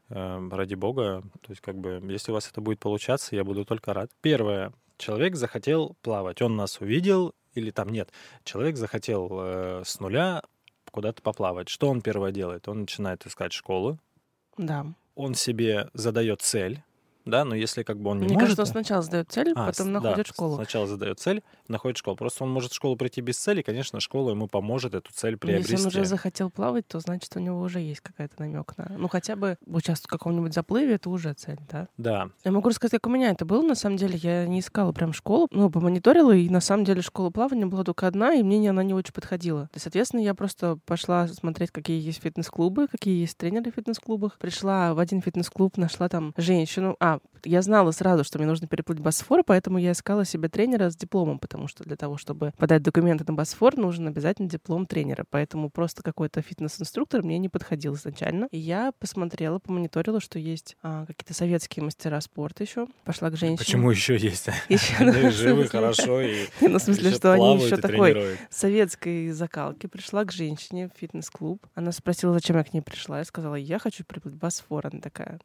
Эм, 0.10 0.52
ради 0.52 0.74
бога. 0.74 1.22
То 1.42 1.52
есть, 1.52 1.62
как 1.62 1.78
бы, 1.78 2.02
если 2.10 2.32
у 2.32 2.34
вас 2.34 2.50
это 2.50 2.62
будет 2.62 2.80
получаться, 2.80 3.36
я 3.36 3.44
буду 3.44 3.64
только 3.64 3.94
рад. 3.94 4.10
Первое. 4.22 4.74
Человек 4.98 5.36
захотел 5.36 5.96
плавать. 6.02 6.42
Он 6.42 6.56
нас 6.56 6.82
увидел, 6.82 7.36
или 7.54 7.70
там 7.70 7.90
нет. 7.90 8.12
Человек 8.44 8.76
захотел 8.76 9.30
э, 9.32 9.84
с 9.86 10.00
нуля 10.00 10.42
куда-то 10.92 11.22
поплавать. 11.22 11.70
Что 11.70 11.90
он 11.90 12.02
первое 12.02 12.32
делает? 12.32 12.68
Он 12.68 12.82
начинает 12.82 13.26
искать 13.28 13.54
школу. 13.54 14.00
Да. 14.58 14.88
Он 15.14 15.36
себе 15.36 15.90
задает 15.94 16.42
цель 16.42 16.82
да, 17.30 17.46
но 17.46 17.56
если 17.56 17.84
как 17.84 18.00
бы 18.00 18.12
он 18.12 18.20
не 18.20 18.26
Мне 18.26 18.34
может... 18.34 18.58
кажется, 18.58 18.62
он 18.62 18.68
сначала 18.68 19.02
задает 19.02 19.32
цель, 19.32 19.54
а, 19.56 19.68
потом 19.68 19.92
находит 19.92 20.18
да, 20.18 20.24
школу. 20.24 20.56
сначала 20.56 20.88
задает 20.88 21.20
цель, 21.20 21.44
находит 21.68 21.98
школу. 21.98 22.18
Просто 22.18 22.44
он 22.44 22.52
может 22.52 22.72
в 22.72 22.76
школу 22.76 22.96
прийти 22.96 23.22
без 23.22 23.38
цели, 23.38 23.62
конечно, 23.62 24.00
школа 24.00 24.32
ему 24.32 24.48
поможет 24.48 24.94
эту 24.94 25.12
цель 25.14 25.38
приобрести. 25.38 25.74
Если 25.74 25.86
он 25.86 25.88
уже 25.88 26.06
захотел 26.06 26.50
плавать, 26.50 26.88
то 26.88 27.00
значит, 27.00 27.36
у 27.36 27.40
него 27.40 27.62
уже 27.62 27.80
есть 27.80 28.02
какая-то 28.02 28.36
намек 28.40 28.78
на... 28.78 28.96
Ну, 28.98 29.08
хотя 29.08 29.36
бы 29.36 29.58
участвовать 29.66 30.08
в 30.08 30.08
каком-нибудь 30.08 30.54
заплыве, 30.54 30.96
это 30.96 31.10
уже 31.10 31.34
цель, 31.34 31.60
да? 31.72 31.88
Да. 31.98 32.30
Я 32.44 32.52
могу 32.52 32.70
рассказать, 32.70 32.92
как 32.92 33.08
у 33.08 33.14
меня 33.14 33.32
это 33.32 33.46
было. 33.46 33.62
На 33.62 33.76
самом 33.76 33.98
деле, 33.98 34.18
я 34.18 34.48
не 34.48 34.60
искала 34.60 34.92
прям 34.92 35.14
школу, 35.14 35.48
ну, 35.52 35.70
помониторила, 35.70 36.36
и 36.36 36.50
на 36.50 36.62
самом 36.62 36.84
деле 36.86 37.02
школа 37.02 37.30
плавания 37.30 37.66
была 37.66 37.84
только 37.84 38.08
одна, 38.08 38.34
и 38.34 38.44
мне 38.44 38.70
она 38.70 38.84
не 38.84 38.94
очень 38.94 39.14
подходила. 39.14 39.70
И, 39.74 39.80
соответственно, 39.80 40.22
я 40.22 40.34
просто 40.34 40.78
пошла 40.86 41.28
смотреть, 41.28 41.72
какие 41.72 42.02
есть 42.02 42.22
фитнес-клубы, 42.22 42.88
какие 42.88 43.22
есть 43.22 43.38
тренеры 43.38 43.72
в 43.72 43.76
фитнес-клубах. 43.76 44.38
Пришла 44.38 44.94
в 44.94 45.00
один 45.00 45.22
фитнес-клуб, 45.22 45.78
нашла 45.78 46.10
там 46.10 46.34
женщину. 46.38 46.96
А, 47.00 47.19
out. 47.20 47.29
Я 47.44 47.62
знала 47.62 47.92
сразу, 47.92 48.24
что 48.24 48.38
мне 48.38 48.48
нужно 48.48 48.68
переплыть 48.68 49.00
Босфор, 49.00 49.44
поэтому 49.46 49.78
я 49.78 49.92
искала 49.92 50.26
себе 50.26 50.50
тренера 50.50 50.90
с 50.90 50.96
дипломом, 50.96 51.40
потому 51.40 51.68
что 51.68 51.84
для 51.84 51.96
того, 51.96 52.18
чтобы 52.18 52.54
подать 52.58 52.82
документы 52.84 53.24
на 53.28 53.34
Босфор, 53.34 53.78
нужен 53.78 54.08
обязательно 54.08 54.50
диплом 54.50 54.86
тренера. 54.86 55.26
Поэтому 55.30 55.70
просто 55.70 56.04
какой-то 56.04 56.42
фитнес-инструктор 56.42 57.24
мне 57.24 57.38
не 57.38 57.50
подходил 57.50 57.96
изначально. 57.96 58.48
И 58.52 58.58
я 58.58 58.92
посмотрела, 59.00 59.60
помониторила, 59.60 60.20
что 60.20 60.40
есть 60.40 60.76
а, 60.82 61.06
какие-то 61.06 61.34
советские 61.34 61.84
мастера 61.84 62.20
спорта 62.22 62.64
еще. 62.64 62.88
Пошла 63.06 63.30
к 63.30 63.38
женщине. 63.38 63.58
Почему 63.58 63.92
еще 63.92 64.18
есть? 64.18 64.48
Еще 64.70 64.96
Они 64.98 65.30
живы 65.30 65.68
хорошо 65.68 66.22
и 66.22 66.48
Ну, 66.62 66.78
в 66.78 66.82
смысле, 66.82 67.12
что 67.12 67.34
они 67.34 67.58
еще 67.58 67.78
такой 67.78 68.38
советской 68.50 69.32
закалки. 69.32 69.88
Пришла 69.88 70.24
к 70.24 70.32
женщине 70.32 70.90
в 70.90 70.98
фитнес-клуб. 70.98 71.66
Она 71.76 71.92
спросила, 71.92 72.34
зачем 72.34 72.58
я 72.58 72.64
к 72.64 72.74
ней 72.74 72.82
пришла. 72.82 73.20
Я 73.20 73.26
сказала, 73.26 73.56
я 73.56 73.80
хочу 73.80 74.04
приплыть 74.04 74.36
Босфор. 74.36 74.88
Она 74.88 75.02
такая, 75.02 75.40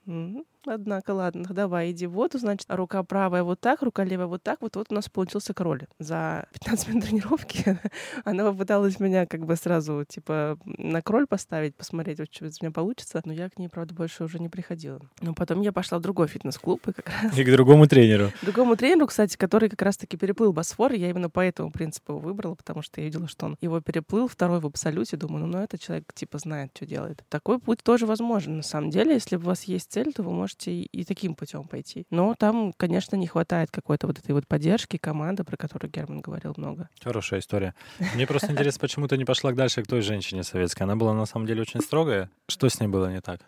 однако, 0.66 1.12
ладно, 1.12 1.44
давай, 1.50 1.83
иди 1.90 2.06
вот, 2.06 2.32
значит, 2.34 2.66
рука 2.68 3.02
правая 3.02 3.42
вот 3.42 3.60
так, 3.60 3.82
рука 3.82 4.04
левая 4.04 4.26
вот 4.26 4.42
так, 4.42 4.60
вот, 4.60 4.76
вот 4.76 4.86
у 4.90 4.94
нас 4.94 5.08
получился 5.08 5.54
кроль. 5.54 5.86
За 5.98 6.46
15 6.52 6.88
минут 6.88 7.04
тренировки 7.04 7.78
она 8.24 8.50
попыталась 8.50 9.00
меня 9.00 9.26
как 9.26 9.44
бы 9.44 9.56
сразу, 9.56 10.04
типа, 10.06 10.58
на 10.64 11.02
кроль 11.02 11.26
поставить, 11.26 11.76
посмотреть, 11.76 12.18
вот, 12.18 12.28
что 12.32 12.46
из 12.46 12.60
меня 12.60 12.72
получится, 12.72 13.20
но 13.24 13.32
я 13.32 13.48
к 13.50 13.58
ней, 13.58 13.68
правда, 13.68 13.94
больше 13.94 14.24
уже 14.24 14.38
не 14.38 14.48
приходила. 14.48 15.00
Но 15.20 15.34
потом 15.34 15.60
я 15.60 15.72
пошла 15.72 15.98
в 15.98 16.00
другой 16.02 16.28
фитнес-клуб 16.28 16.86
и 16.88 16.92
как 16.92 17.08
раз... 17.08 17.36
И 17.38 17.44
к 17.44 17.50
другому 17.50 17.86
тренеру. 17.86 18.30
К 18.40 18.44
другому 18.44 18.76
тренеру, 18.76 19.06
кстати, 19.06 19.36
который 19.36 19.68
как 19.68 19.82
раз-таки 19.82 20.16
переплыл 20.16 20.52
Босфор, 20.52 20.92
я 20.92 21.10
именно 21.10 21.30
по 21.30 21.40
этому 21.40 21.70
принципу 21.70 22.12
его 22.12 22.20
выбрала, 22.20 22.54
потому 22.54 22.82
что 22.82 23.00
я 23.00 23.06
видела, 23.06 23.28
что 23.28 23.46
он 23.46 23.56
его 23.60 23.80
переплыл, 23.80 24.28
второй 24.28 24.60
в 24.60 24.66
абсолюте, 24.66 25.16
думаю, 25.16 25.46
ну, 25.46 25.58
ну 25.58 25.62
этот 25.62 25.80
человек, 25.80 26.12
типа, 26.14 26.38
знает, 26.38 26.70
что 26.74 26.86
делает. 26.86 27.24
Такой 27.28 27.58
путь 27.58 27.82
тоже 27.82 28.06
возможен, 28.06 28.56
на 28.56 28.62
самом 28.62 28.90
деле, 28.90 29.14
если 29.14 29.36
у 29.36 29.40
вас 29.40 29.64
есть 29.64 29.92
цель, 29.92 30.12
то 30.12 30.22
вы 30.22 30.32
можете 30.32 30.72
и 30.72 31.04
таким 31.04 31.34
путем 31.34 31.66
пойти. 31.75 32.07
Но 32.11 32.37
там 32.38 32.73
конечно, 32.76 33.16
не 33.16 33.26
хватает 33.26 33.71
какой-то 33.73 34.07
вот 34.07 34.19
этой 34.19 34.31
вот 34.31 34.47
поддержки, 34.47 34.97
команды, 34.97 35.43
про 35.43 35.57
которую 35.57 35.90
Герман 35.90 36.21
говорил 36.21 36.54
много. 36.57 36.88
Хорошая 37.02 37.40
история. 37.40 37.75
Мне 38.14 38.28
просто 38.28 38.52
интересно, 38.52 38.81
почему 38.81 39.09
ты 39.09 39.19
не 39.19 39.25
пошла 39.25 39.50
дальше 39.50 39.83
к 39.83 39.88
той 39.88 40.00
женщине 40.00 40.45
советской? 40.45 40.85
Она 40.85 40.95
была 40.95 41.14
на 41.14 41.26
самом 41.26 41.47
деле 41.47 41.62
очень 41.62 41.81
строгая. 41.81 42.31
Что 42.49 42.69
с 42.69 42.78
ней 42.78 42.87
было 42.87 43.11
не 43.11 43.21
так? 43.21 43.40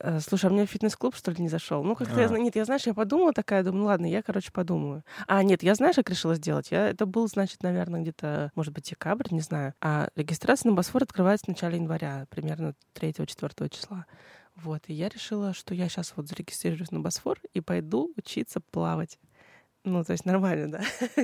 Э, 0.00 0.18
слушай, 0.20 0.46
а 0.46 0.50
мне 0.50 0.64
фитнес-клуб, 0.64 1.14
что 1.14 1.30
ли, 1.30 1.42
не 1.42 1.48
зашел? 1.48 1.84
Ну, 1.84 1.94
как-то 1.94 2.20
я, 2.20 2.28
а. 2.28 2.38
нет, 2.38 2.56
я, 2.56 2.64
знаешь, 2.64 2.86
я 2.86 2.94
подумала 2.94 3.32
такая, 3.32 3.62
думаю, 3.62 3.80
ну 3.80 3.86
ладно, 3.86 4.06
я, 4.06 4.22
короче, 4.22 4.50
подумаю. 4.50 5.04
А, 5.26 5.42
нет, 5.42 5.62
я, 5.62 5.74
знаешь, 5.74 5.96
как 5.96 6.08
решила 6.08 6.34
сделать? 6.34 6.70
Я, 6.70 6.88
это 6.88 7.04
был, 7.04 7.28
значит, 7.28 7.62
наверное, 7.62 8.00
где-то, 8.00 8.50
может 8.54 8.72
быть, 8.72 8.88
декабрь, 8.88 9.28
не 9.30 9.40
знаю. 9.40 9.74
А 9.80 10.08
регистрация 10.16 10.70
на 10.70 10.76
Босфор 10.76 11.02
открывается 11.02 11.44
в 11.46 11.48
начале 11.48 11.76
января, 11.76 12.26
примерно 12.30 12.74
3-4 12.94 13.68
числа. 13.68 14.06
Вот, 14.56 14.84
и 14.86 14.94
я 14.94 15.08
решила, 15.08 15.52
что 15.52 15.74
я 15.74 15.88
сейчас 15.88 16.12
вот 16.16 16.28
зарегистрируюсь 16.28 16.90
на 16.90 17.00
Босфор 17.00 17.40
и 17.52 17.60
пойду 17.60 18.12
учиться 18.16 18.60
плавать. 18.60 19.18
Ну, 19.84 20.02
то 20.02 20.12
есть 20.12 20.24
нормально, 20.24 20.70
да. 20.70 20.80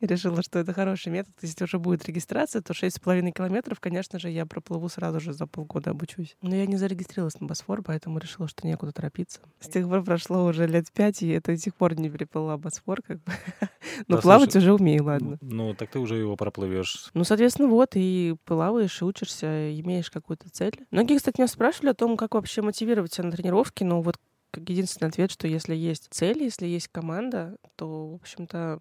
я 0.00 0.08
решила, 0.08 0.42
что 0.42 0.58
это 0.58 0.72
хороший 0.72 1.12
метод. 1.12 1.32
Если 1.40 1.64
уже 1.64 1.78
будет 1.78 2.04
регистрация, 2.04 2.60
то 2.60 2.72
6,5 2.72 3.30
километров, 3.30 3.78
конечно 3.78 4.18
же, 4.18 4.28
я 4.28 4.44
проплыву 4.44 4.88
сразу 4.88 5.20
же 5.20 5.32
за 5.32 5.46
полгода 5.46 5.90
обучусь. 5.90 6.36
Но 6.42 6.56
я 6.56 6.66
не 6.66 6.76
зарегистрировалась 6.76 7.40
на 7.40 7.46
Босфор, 7.46 7.82
поэтому 7.82 8.18
решила, 8.18 8.48
что 8.48 8.66
некуда 8.66 8.90
торопиться. 8.90 9.38
С 9.60 9.68
тех 9.68 9.88
пор 9.88 10.02
прошло 10.02 10.44
уже 10.46 10.66
лет 10.66 10.90
пять, 10.90 11.22
и 11.22 11.28
это 11.28 11.52
до 11.52 11.58
сих 11.58 11.76
пор 11.76 11.94
не 11.94 12.10
переплыла 12.10 12.56
Босфор, 12.56 13.02
как 13.02 13.22
бы. 13.22 13.32
Но 14.08 14.16
да, 14.16 14.22
плавать 14.22 14.50
слушай, 14.50 14.64
уже 14.64 14.74
умею, 14.74 15.04
ладно. 15.04 15.38
Ну, 15.40 15.72
так 15.74 15.90
ты 15.90 16.00
уже 16.00 16.16
его 16.16 16.34
проплывешь. 16.34 17.10
Ну, 17.14 17.22
соответственно, 17.22 17.68
вот, 17.68 17.90
и 17.94 18.34
плаваешь, 18.44 19.00
и 19.00 19.04
учишься, 19.04 19.78
имеешь 19.80 20.10
какую-то 20.10 20.50
цель. 20.50 20.84
Многие, 20.90 21.18
кстати, 21.18 21.38
меня 21.38 21.48
спрашивали 21.48 21.90
о 21.90 21.94
том, 21.94 22.16
как 22.16 22.34
вообще 22.34 22.62
мотивировать 22.62 23.12
себя 23.12 23.26
на 23.26 23.32
тренировке, 23.32 23.84
но 23.84 24.02
вот 24.02 24.16
как 24.50 24.68
единственный 24.68 25.08
ответ, 25.08 25.30
что 25.30 25.48
если 25.48 25.74
есть 25.74 26.08
цель, 26.10 26.42
если 26.42 26.66
есть 26.66 26.88
команда, 26.88 27.56
то, 27.76 28.10
в 28.10 28.14
общем-то, 28.14 28.78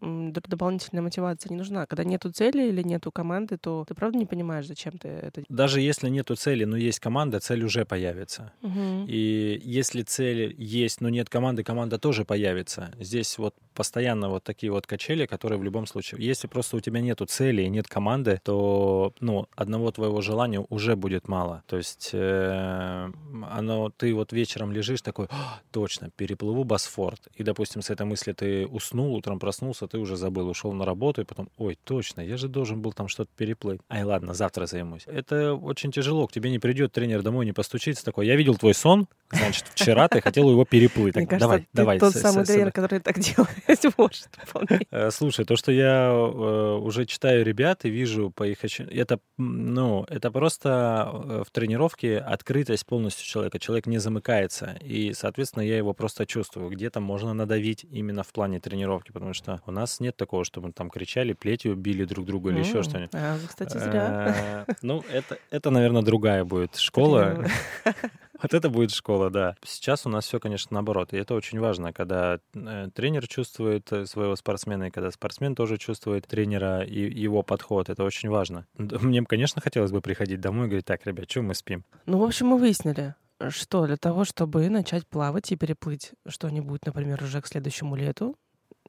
дополнительная 0.00 1.02
мотивация 1.02 1.50
не 1.50 1.56
нужна. 1.56 1.86
Когда 1.86 2.04
нету 2.04 2.30
цели 2.30 2.68
или 2.68 2.82
нету 2.82 3.10
команды, 3.10 3.56
то 3.56 3.84
ты 3.86 3.94
правда 3.94 4.18
не 4.18 4.26
понимаешь, 4.26 4.66
зачем 4.66 4.98
ты 4.98 5.08
это 5.08 5.42
Даже 5.48 5.80
если 5.80 6.08
нету 6.08 6.34
цели, 6.36 6.64
но 6.64 6.76
есть 6.76 7.00
команда, 7.00 7.40
цель 7.40 7.64
уже 7.64 7.84
появится. 7.84 8.52
Угу. 8.62 9.06
И 9.08 9.60
если 9.64 10.02
цель 10.02 10.54
есть, 10.58 11.00
но 11.00 11.08
нет 11.08 11.28
команды, 11.28 11.62
команда 11.64 11.98
тоже 11.98 12.24
появится. 12.24 12.92
Здесь 12.98 13.38
вот 13.38 13.54
постоянно 13.74 14.28
вот 14.28 14.44
такие 14.44 14.70
вот 14.70 14.86
качели, 14.86 15.26
которые 15.26 15.58
в 15.58 15.64
любом 15.64 15.86
случае... 15.86 16.24
Если 16.24 16.46
просто 16.46 16.76
у 16.76 16.80
тебя 16.80 17.00
нету 17.00 17.26
цели 17.26 17.62
и 17.62 17.68
нет 17.68 17.88
команды, 17.88 18.40
то, 18.44 19.12
ну, 19.20 19.46
одного 19.56 19.90
твоего 19.90 20.20
желания 20.20 20.64
уже 20.68 20.96
будет 20.96 21.28
мало. 21.28 21.62
То 21.66 21.76
есть 21.76 22.10
э, 22.12 23.10
оно, 23.50 23.90
ты 23.90 24.14
вот 24.14 24.32
вечером 24.32 24.72
лежишь 24.72 25.02
такой, 25.02 25.28
точно, 25.72 26.10
переплыву 26.10 26.64
Босфор. 26.64 27.14
И, 27.34 27.42
допустим, 27.42 27.82
с 27.82 27.90
этой 27.90 28.06
мысли 28.06 28.32
ты 28.32 28.66
уснул, 28.66 29.14
утром 29.14 29.38
проснулся, 29.38 29.83
ты 29.88 29.98
уже 29.98 30.16
забыл, 30.16 30.48
ушел 30.48 30.72
на 30.72 30.84
работу, 30.84 31.20
и 31.20 31.24
потом, 31.24 31.48
ой, 31.56 31.78
точно, 31.84 32.20
я 32.20 32.36
же 32.36 32.48
должен 32.48 32.80
был 32.80 32.92
там 32.92 33.08
что-то 33.08 33.30
переплыть. 33.36 33.80
Ай, 33.88 34.04
ладно, 34.04 34.34
завтра 34.34 34.66
займусь. 34.66 35.02
Это 35.06 35.54
очень 35.54 35.92
тяжело. 35.92 36.26
К 36.26 36.32
тебе 36.32 36.50
не 36.50 36.58
придет 36.58 36.92
тренер 36.92 37.22
домой, 37.22 37.46
не 37.46 37.52
постучится 37.52 38.04
такой, 38.04 38.26
я 38.26 38.36
видел 38.36 38.56
твой 38.56 38.74
сон, 38.74 39.06
значит, 39.30 39.66
вчера 39.74 40.08
ты 40.08 40.20
хотел 40.20 40.50
его 40.50 40.64
переплыть. 40.64 41.14
Так, 41.14 41.38
давай, 41.38 41.60
ты 41.60 41.66
давай. 41.72 41.98
тот 41.98 42.14
самый 42.14 42.44
тренер, 42.44 42.72
который 42.72 43.00
так 43.00 43.18
делает, 43.18 43.54
может, 43.98 44.28
вполне. 44.44 44.86
Э, 44.90 45.10
Слушай, 45.10 45.44
то, 45.44 45.56
что 45.56 45.72
я 45.72 46.10
э, 46.10 46.78
уже 46.80 47.06
читаю 47.06 47.44
ребят 47.44 47.84
и 47.84 47.90
вижу 47.90 48.30
по 48.30 48.44
их... 48.44 48.58
Это, 48.64 49.18
ну, 49.38 50.04
это 50.08 50.30
просто 50.30 51.10
э, 51.12 51.42
в 51.46 51.50
тренировке 51.50 52.18
открытость 52.18 52.86
полностью 52.86 53.26
человека. 53.26 53.58
Человек 53.58 53.86
не 53.86 53.98
замыкается. 53.98 54.76
И, 54.80 55.12
соответственно, 55.14 55.62
я 55.62 55.76
его 55.76 55.92
просто 55.92 56.26
чувствую. 56.26 56.70
Где-то 56.70 57.00
можно 57.00 57.34
надавить 57.34 57.84
именно 57.90 58.22
в 58.22 58.32
плане 58.32 58.60
тренировки, 58.60 59.12
потому 59.12 59.34
что 59.34 59.60
у 59.66 59.70
нас 59.74 60.00
нет 60.00 60.16
такого, 60.16 60.44
чтобы 60.44 60.68
мы 60.68 60.72
там 60.72 60.90
кричали, 60.90 61.32
плетью 61.32 61.76
били 61.76 62.04
друг 62.04 62.24
друга 62.26 62.50
или 62.50 62.60
еще 62.60 62.82
что-нибудь. 62.82 63.10
а, 63.14 63.36
кстати, 63.46 63.76
зря. 63.78 64.64
Э, 64.66 64.72
Ну, 64.82 65.04
это, 65.10 65.38
это, 65.50 65.70
наверное, 65.70 66.02
другая 66.02 66.44
будет 66.44 66.76
школа. 66.76 67.44
Вот 68.42 68.52
это 68.52 68.68
будет 68.68 68.90
школа, 68.90 69.30
да. 69.30 69.56
Сейчас 69.64 70.04
у 70.04 70.10
нас 70.10 70.26
все, 70.26 70.38
конечно, 70.38 70.74
наоборот. 70.74 71.14
И 71.14 71.16
это 71.16 71.34
очень 71.34 71.60
важно, 71.60 71.94
когда 71.94 72.40
э, 72.52 72.88
тренер 72.92 73.26
чувствует 73.26 73.90
э, 73.92 74.04
своего 74.04 74.36
спортсмена, 74.36 74.84
и 74.84 74.90
когда 74.90 75.10
спортсмен 75.10 75.54
тоже 75.54 75.78
чувствует 75.78 76.26
тренера 76.26 76.82
и 76.82 77.00
его 77.00 77.42
подход. 77.42 77.88
Это 77.88 78.04
очень 78.04 78.28
важно. 78.28 78.66
Мне, 78.76 79.24
конечно, 79.24 79.62
хотелось 79.62 79.92
бы 79.92 80.02
приходить 80.02 80.40
домой 80.40 80.66
и 80.66 80.68
говорить, 80.68 80.84
так, 80.84 81.06
ребят, 81.06 81.30
что 81.30 81.40
мы 81.40 81.54
спим? 81.54 81.84
Ну, 82.04 82.18
в 82.18 82.24
общем, 82.24 82.48
мы 82.48 82.58
выяснили, 82.58 83.14
что 83.48 83.86
для 83.86 83.96
того, 83.96 84.24
чтобы 84.24 84.68
начать 84.68 85.06
плавать 85.06 85.50
и 85.52 85.56
переплыть 85.56 86.12
что-нибудь, 86.26 86.84
например, 86.84 87.22
уже 87.22 87.40
к 87.40 87.46
следующему 87.46 87.96
лету, 87.96 88.36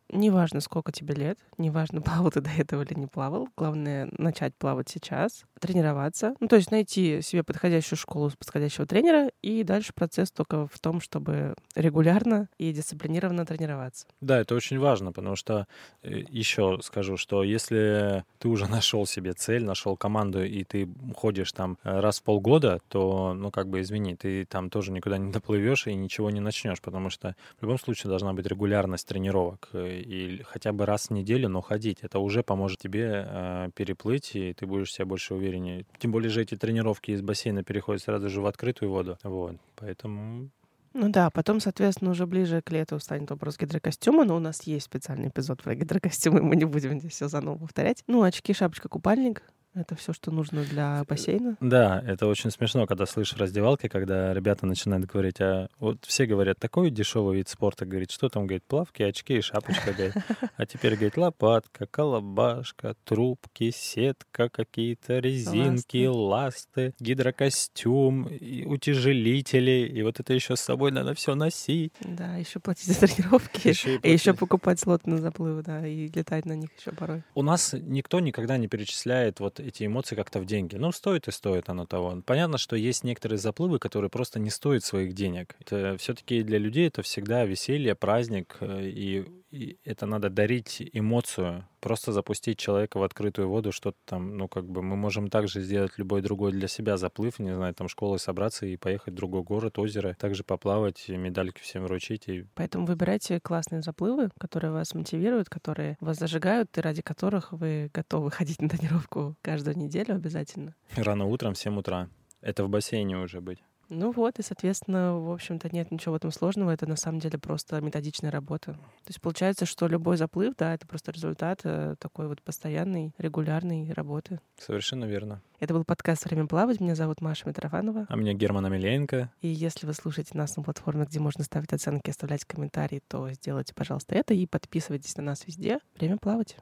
неважно, 0.10 0.62
сколько 0.62 0.92
тебе 0.92 1.16
лет, 1.16 1.40
неважно, 1.58 2.02
плавал 2.02 2.32
ты 2.32 2.42
до 2.42 2.50
этого 2.50 2.84
или 2.84 2.94
не 2.94 3.08
плавал, 3.08 3.50
главное 3.58 4.10
начать 4.18 4.56
плавать 4.56 4.90
сейчас, 4.90 5.44
тренироваться, 5.60 6.36
ну, 6.40 6.48
то 6.48 6.56
есть 6.56 6.72
найти 6.72 7.22
себе 7.22 7.44
подходящую 7.44 7.98
школу 7.98 8.30
с 8.30 8.36
подходящего 8.36 8.86
тренера, 8.86 9.32
и 9.42 9.64
дальше 9.64 9.94
процесс 9.94 10.32
только 10.32 10.68
в 10.68 10.80
том, 10.80 11.02
чтобы 11.02 11.56
регулярно 11.76 12.50
и 12.58 12.72
дисциплинированно 12.72 13.46
тренироваться. 13.46 14.08
Да, 14.22 14.40
это 14.40 14.56
очень 14.56 14.80
важно, 14.80 15.12
потому 15.12 15.36
что 15.36 15.68
еще 16.04 16.80
скажу, 16.82 17.18
что 17.18 17.44
если 17.44 18.24
ты 18.40 18.48
уже 18.48 18.68
нашел 18.70 19.06
себе 19.06 19.34
цель, 19.34 19.64
нашел 19.64 19.98
команду, 19.98 20.44
и 20.44 20.64
ты 20.64 20.88
ходишь 21.16 21.52
там 21.52 21.78
э, 21.84 22.00
раз 22.00 22.20
в 22.20 22.24
полгода, 22.24 22.80
то, 22.90 23.34
ну, 23.34 23.52
как 23.52 23.68
бы, 23.68 23.82
извини, 23.82 24.16
ты 24.16 24.46
там 24.46 24.70
тоже 24.70 24.92
никуда 24.92 25.18
не 25.18 25.32
доплывешь 25.32 25.88
и 25.88 25.96
ничего 25.96 26.30
не 26.30 26.40
начнешь, 26.40 26.82
потому 26.82 27.10
что 27.10 27.36
в 27.60 27.64
любом 27.64 27.80
случае 27.80 28.10
должна 28.10 28.34
быть 28.34 28.46
регулярность 28.46 29.08
тренировок, 29.08 29.70
э, 29.74 29.95
и 30.02 30.44
хотя 30.44 30.72
бы 30.72 30.86
раз 30.86 31.08
в 31.08 31.12
неделю, 31.12 31.50
но 31.50 31.62
ходить. 31.62 32.00
Это 32.02 32.20
уже 32.20 32.44
поможет 32.44 32.80
тебе 32.80 33.26
э, 33.28 33.70
переплыть, 33.76 34.36
и 34.36 34.54
ты 34.54 34.66
будешь 34.66 34.94
себя 34.94 35.06
больше 35.06 35.34
увереннее. 35.34 35.86
Тем 36.00 36.12
более 36.12 36.30
же 36.30 36.42
эти 36.42 36.56
тренировки 36.56 37.12
из 37.12 37.22
бассейна 37.22 37.64
переходят 37.64 38.02
сразу 38.02 38.30
же 38.30 38.42
в 38.42 38.46
открытую 38.46 38.92
воду. 38.92 39.18
Вот, 39.24 39.58
поэтому 39.76 40.50
Ну 40.94 41.10
да, 41.10 41.30
потом, 41.30 41.60
соответственно, 41.60 42.12
уже 42.12 42.26
ближе 42.26 42.62
к 42.62 42.72
лету 42.72 43.00
станет 43.00 43.30
вопрос 43.30 43.58
гидрокостюма, 43.58 44.26
но 44.26 44.36
у 44.36 44.40
нас 44.40 44.64
есть 44.64 44.86
специальный 44.86 45.30
эпизод 45.30 45.64
про 45.64 45.76
гидрокостюмы, 45.76 46.42
мы 46.42 46.56
не 46.56 46.66
будем 46.66 47.00
здесь 47.00 47.14
все 47.14 47.28
заново 47.28 47.58
повторять. 47.58 48.04
Ну, 48.08 48.24
очки, 48.24 48.54
шапочка, 48.54 48.90
купальник— 48.90 49.44
это 49.76 49.96
все, 49.96 50.14
что 50.14 50.32
нужно 50.32 50.64
для 50.64 51.04
бассейна. 51.08 51.58
Да, 51.60 52.02
это 52.06 52.28
очень 52.28 52.52
смешно, 52.52 52.86
когда 52.88 53.06
слышишь 53.06 53.36
в 53.38 53.40
раздевалке, 53.42 53.90
когда 53.90 54.34
ребята 54.34 54.66
начинают 54.66 55.06
говорить, 55.06 55.40
а 55.42 55.68
вот 55.80 56.04
все 56.06 56.26
говорят, 56.26 56.58
такой 56.60 56.90
дешевый 56.90 57.38
вид 57.38 57.50
спорта, 57.50 57.86
говорит, 57.86 58.12
что 58.12 58.30
там, 58.30 58.48
говорит, 58.48 58.64
плавки, 58.64 59.04
очки 59.04 59.38
и 59.38 59.42
шапочка, 59.42 59.94
говорит. 59.94 60.16
А 60.58 60.66
теперь, 60.66 60.94
говорит, 60.96 61.18
лопатка, 61.18 61.86
колобашка, 61.88 62.96
трубки, 63.04 63.72
сетка, 63.72 64.50
какие-то 64.50 65.20
резинки, 65.20 66.06
ласты, 66.08 66.94
гидрокостюм, 67.00 68.28
и 68.28 68.66
утяжелители, 68.66 69.90
и 69.94 70.02
вот 70.04 70.20
это 70.20 70.34
еще 70.34 70.56
с 70.56 70.62
собой 70.62 70.92
надо 70.92 71.14
все 71.14 71.36
носить. 71.36 71.94
Да, 72.02 72.36
еще 72.36 72.60
платить 72.60 72.88
за 72.88 73.08
тренировки. 73.08 73.68
Ещё 73.76 73.92
и 73.96 74.00
И 74.08 74.12
еще 74.14 74.26
платить. 74.34 74.40
покупать 74.40 74.80
слот 74.80 75.06
на 75.08 75.18
заплывы, 75.18 75.64
да, 75.64 75.86
и 75.86 76.08
летать 76.10 76.46
на 76.46 76.54
них 76.54 76.70
еще 76.80 76.92
порой. 76.92 77.24
У 77.34 77.42
нас 77.42 77.74
никто 77.74 78.20
никогда 78.20 78.58
не 78.58 78.68
перечисляет 78.68 79.40
вот 79.40 79.60
эти 79.66 79.86
эмоции 79.86 80.16
как-то 80.16 80.40
в 80.40 80.46
деньги. 80.46 80.76
Ну, 80.76 80.92
стоит 80.92 81.28
и 81.28 81.32
стоит 81.32 81.70
оно 81.70 81.86
того. 81.86 82.22
Понятно, 82.26 82.58
что 82.58 82.76
есть 82.76 83.04
некоторые 83.04 83.40
заплывы, 83.40 83.80
которые 83.80 84.10
просто 84.10 84.40
не 84.40 84.50
стоят 84.50 84.84
своих 84.84 85.14
денег. 85.14 85.56
Все-таки 85.98 86.44
для 86.44 86.58
людей 86.58 86.88
это 86.88 87.02
всегда 87.02 87.46
веселье, 87.46 87.96
праздник, 87.96 88.58
э, 88.60 88.88
и, 88.88 89.26
и 89.52 89.78
это 89.84 90.06
надо 90.06 90.30
дарить 90.30 90.82
эмоцию. 90.94 91.68
Просто 91.80 92.12
запустить 92.12 92.58
человека 92.58 92.98
в 92.98 93.04
открытую 93.04 93.48
воду, 93.48 93.72
что-то 93.72 93.98
там, 94.06 94.38
ну, 94.38 94.48
как 94.48 94.68
бы 94.68 94.82
мы 94.82 94.96
можем 94.96 95.30
также 95.30 95.62
сделать 95.62 95.98
любой 95.98 96.22
другой 96.22 96.52
для 96.52 96.68
себя 96.68 96.98
заплыв, 96.98 97.40
не 97.40 97.54
знаю, 97.54 97.74
там 97.74 97.88
школой 97.88 98.20
собраться 98.20 98.66
и 98.66 98.76
поехать 98.76 99.14
в 99.14 99.18
другой 99.18 99.44
город, 99.44 99.78
озеро, 99.78 100.16
также 100.20 100.44
поплавать, 100.44 101.08
медальки 101.10 101.62
всем 101.62 101.84
вручить 101.84 102.28
и 102.28 102.46
Поэтому 102.56 102.86
выбирайте 102.86 103.40
классные 103.40 103.82
заплывы, 103.82 104.30
которые 104.40 104.72
вас 104.72 104.94
мотивируют, 104.94 105.50
которые 105.50 105.98
вас 106.00 106.18
зажигают 106.18 106.78
и 106.78 106.82
ради 106.82 107.02
которых 107.02 107.52
вы 107.52 107.90
готовы 107.94 108.32
ходить 108.32 108.62
на 108.62 108.70
тренировку 108.70 109.36
каждую 109.42 109.78
неделю 109.78 110.16
обязательно. 110.16 110.76
рано 110.96 111.26
утром 111.26 111.54
в 111.54 111.58
7 111.58 111.78
утра. 111.78 112.10
Это 112.42 112.64
в 112.64 112.70
бассейне 112.70 113.18
уже 113.18 113.42
быть. 113.42 113.60
Ну 113.90 114.12
вот, 114.12 114.40
и, 114.40 114.42
соответственно, 114.42 115.20
в 115.20 115.32
общем-то, 115.32 115.70
нет 115.72 115.92
ничего 115.92 116.14
в 116.14 116.16
этом 116.18 116.32
сложного. 116.32 116.72
Это 116.72 116.88
на 116.88 116.96
самом 116.96 117.20
деле 117.20 117.38
просто 117.38 117.80
методичная 117.82 118.32
работа. 118.32 118.74
То 118.74 119.10
есть 119.10 119.22
получается, 119.22 119.66
что 119.66 119.88
любой 119.88 120.18
заплыв, 120.18 120.56
да, 120.58 120.74
это 120.74 120.88
просто 120.88 121.12
результат 121.12 121.62
э, 121.64 121.96
такой 122.00 122.28
вот 122.28 122.42
постоянной, 122.42 123.14
регулярной 123.18 123.92
работы. 123.94 124.40
Совершенно 124.58 125.06
верно. 125.06 125.42
Это 125.60 125.74
был 125.74 125.86
подкаст 125.86 126.26
«Время 126.26 126.48
плавать». 126.48 126.80
Меня 126.80 126.96
зовут 126.96 127.22
Маша 127.22 127.48
Митрофанова. 127.48 128.08
А 128.10 128.16
меня 128.16 128.34
Герман 128.34 128.66
Амельяненко. 128.66 129.32
И 129.42 129.48
если 129.48 129.86
вы 129.86 129.94
слушаете 129.94 130.38
нас 130.38 130.58
на 130.58 130.64
платформе, 130.64 131.06
где 131.06 131.20
можно 131.20 131.44
ставить 131.44 131.72
оценки, 131.72 132.10
оставлять 132.10 132.44
комментарии, 132.44 133.02
то 133.08 133.30
сделайте, 133.32 133.74
пожалуйста, 133.74 134.16
это 134.16 134.34
и 134.34 134.46
подписывайтесь 134.48 135.16
на 135.16 135.24
нас 135.24 135.48
везде. 135.48 135.80
Время 135.96 136.18
плавать. 136.18 136.58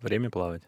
Время 0.00 0.30
плавать. 0.30 0.64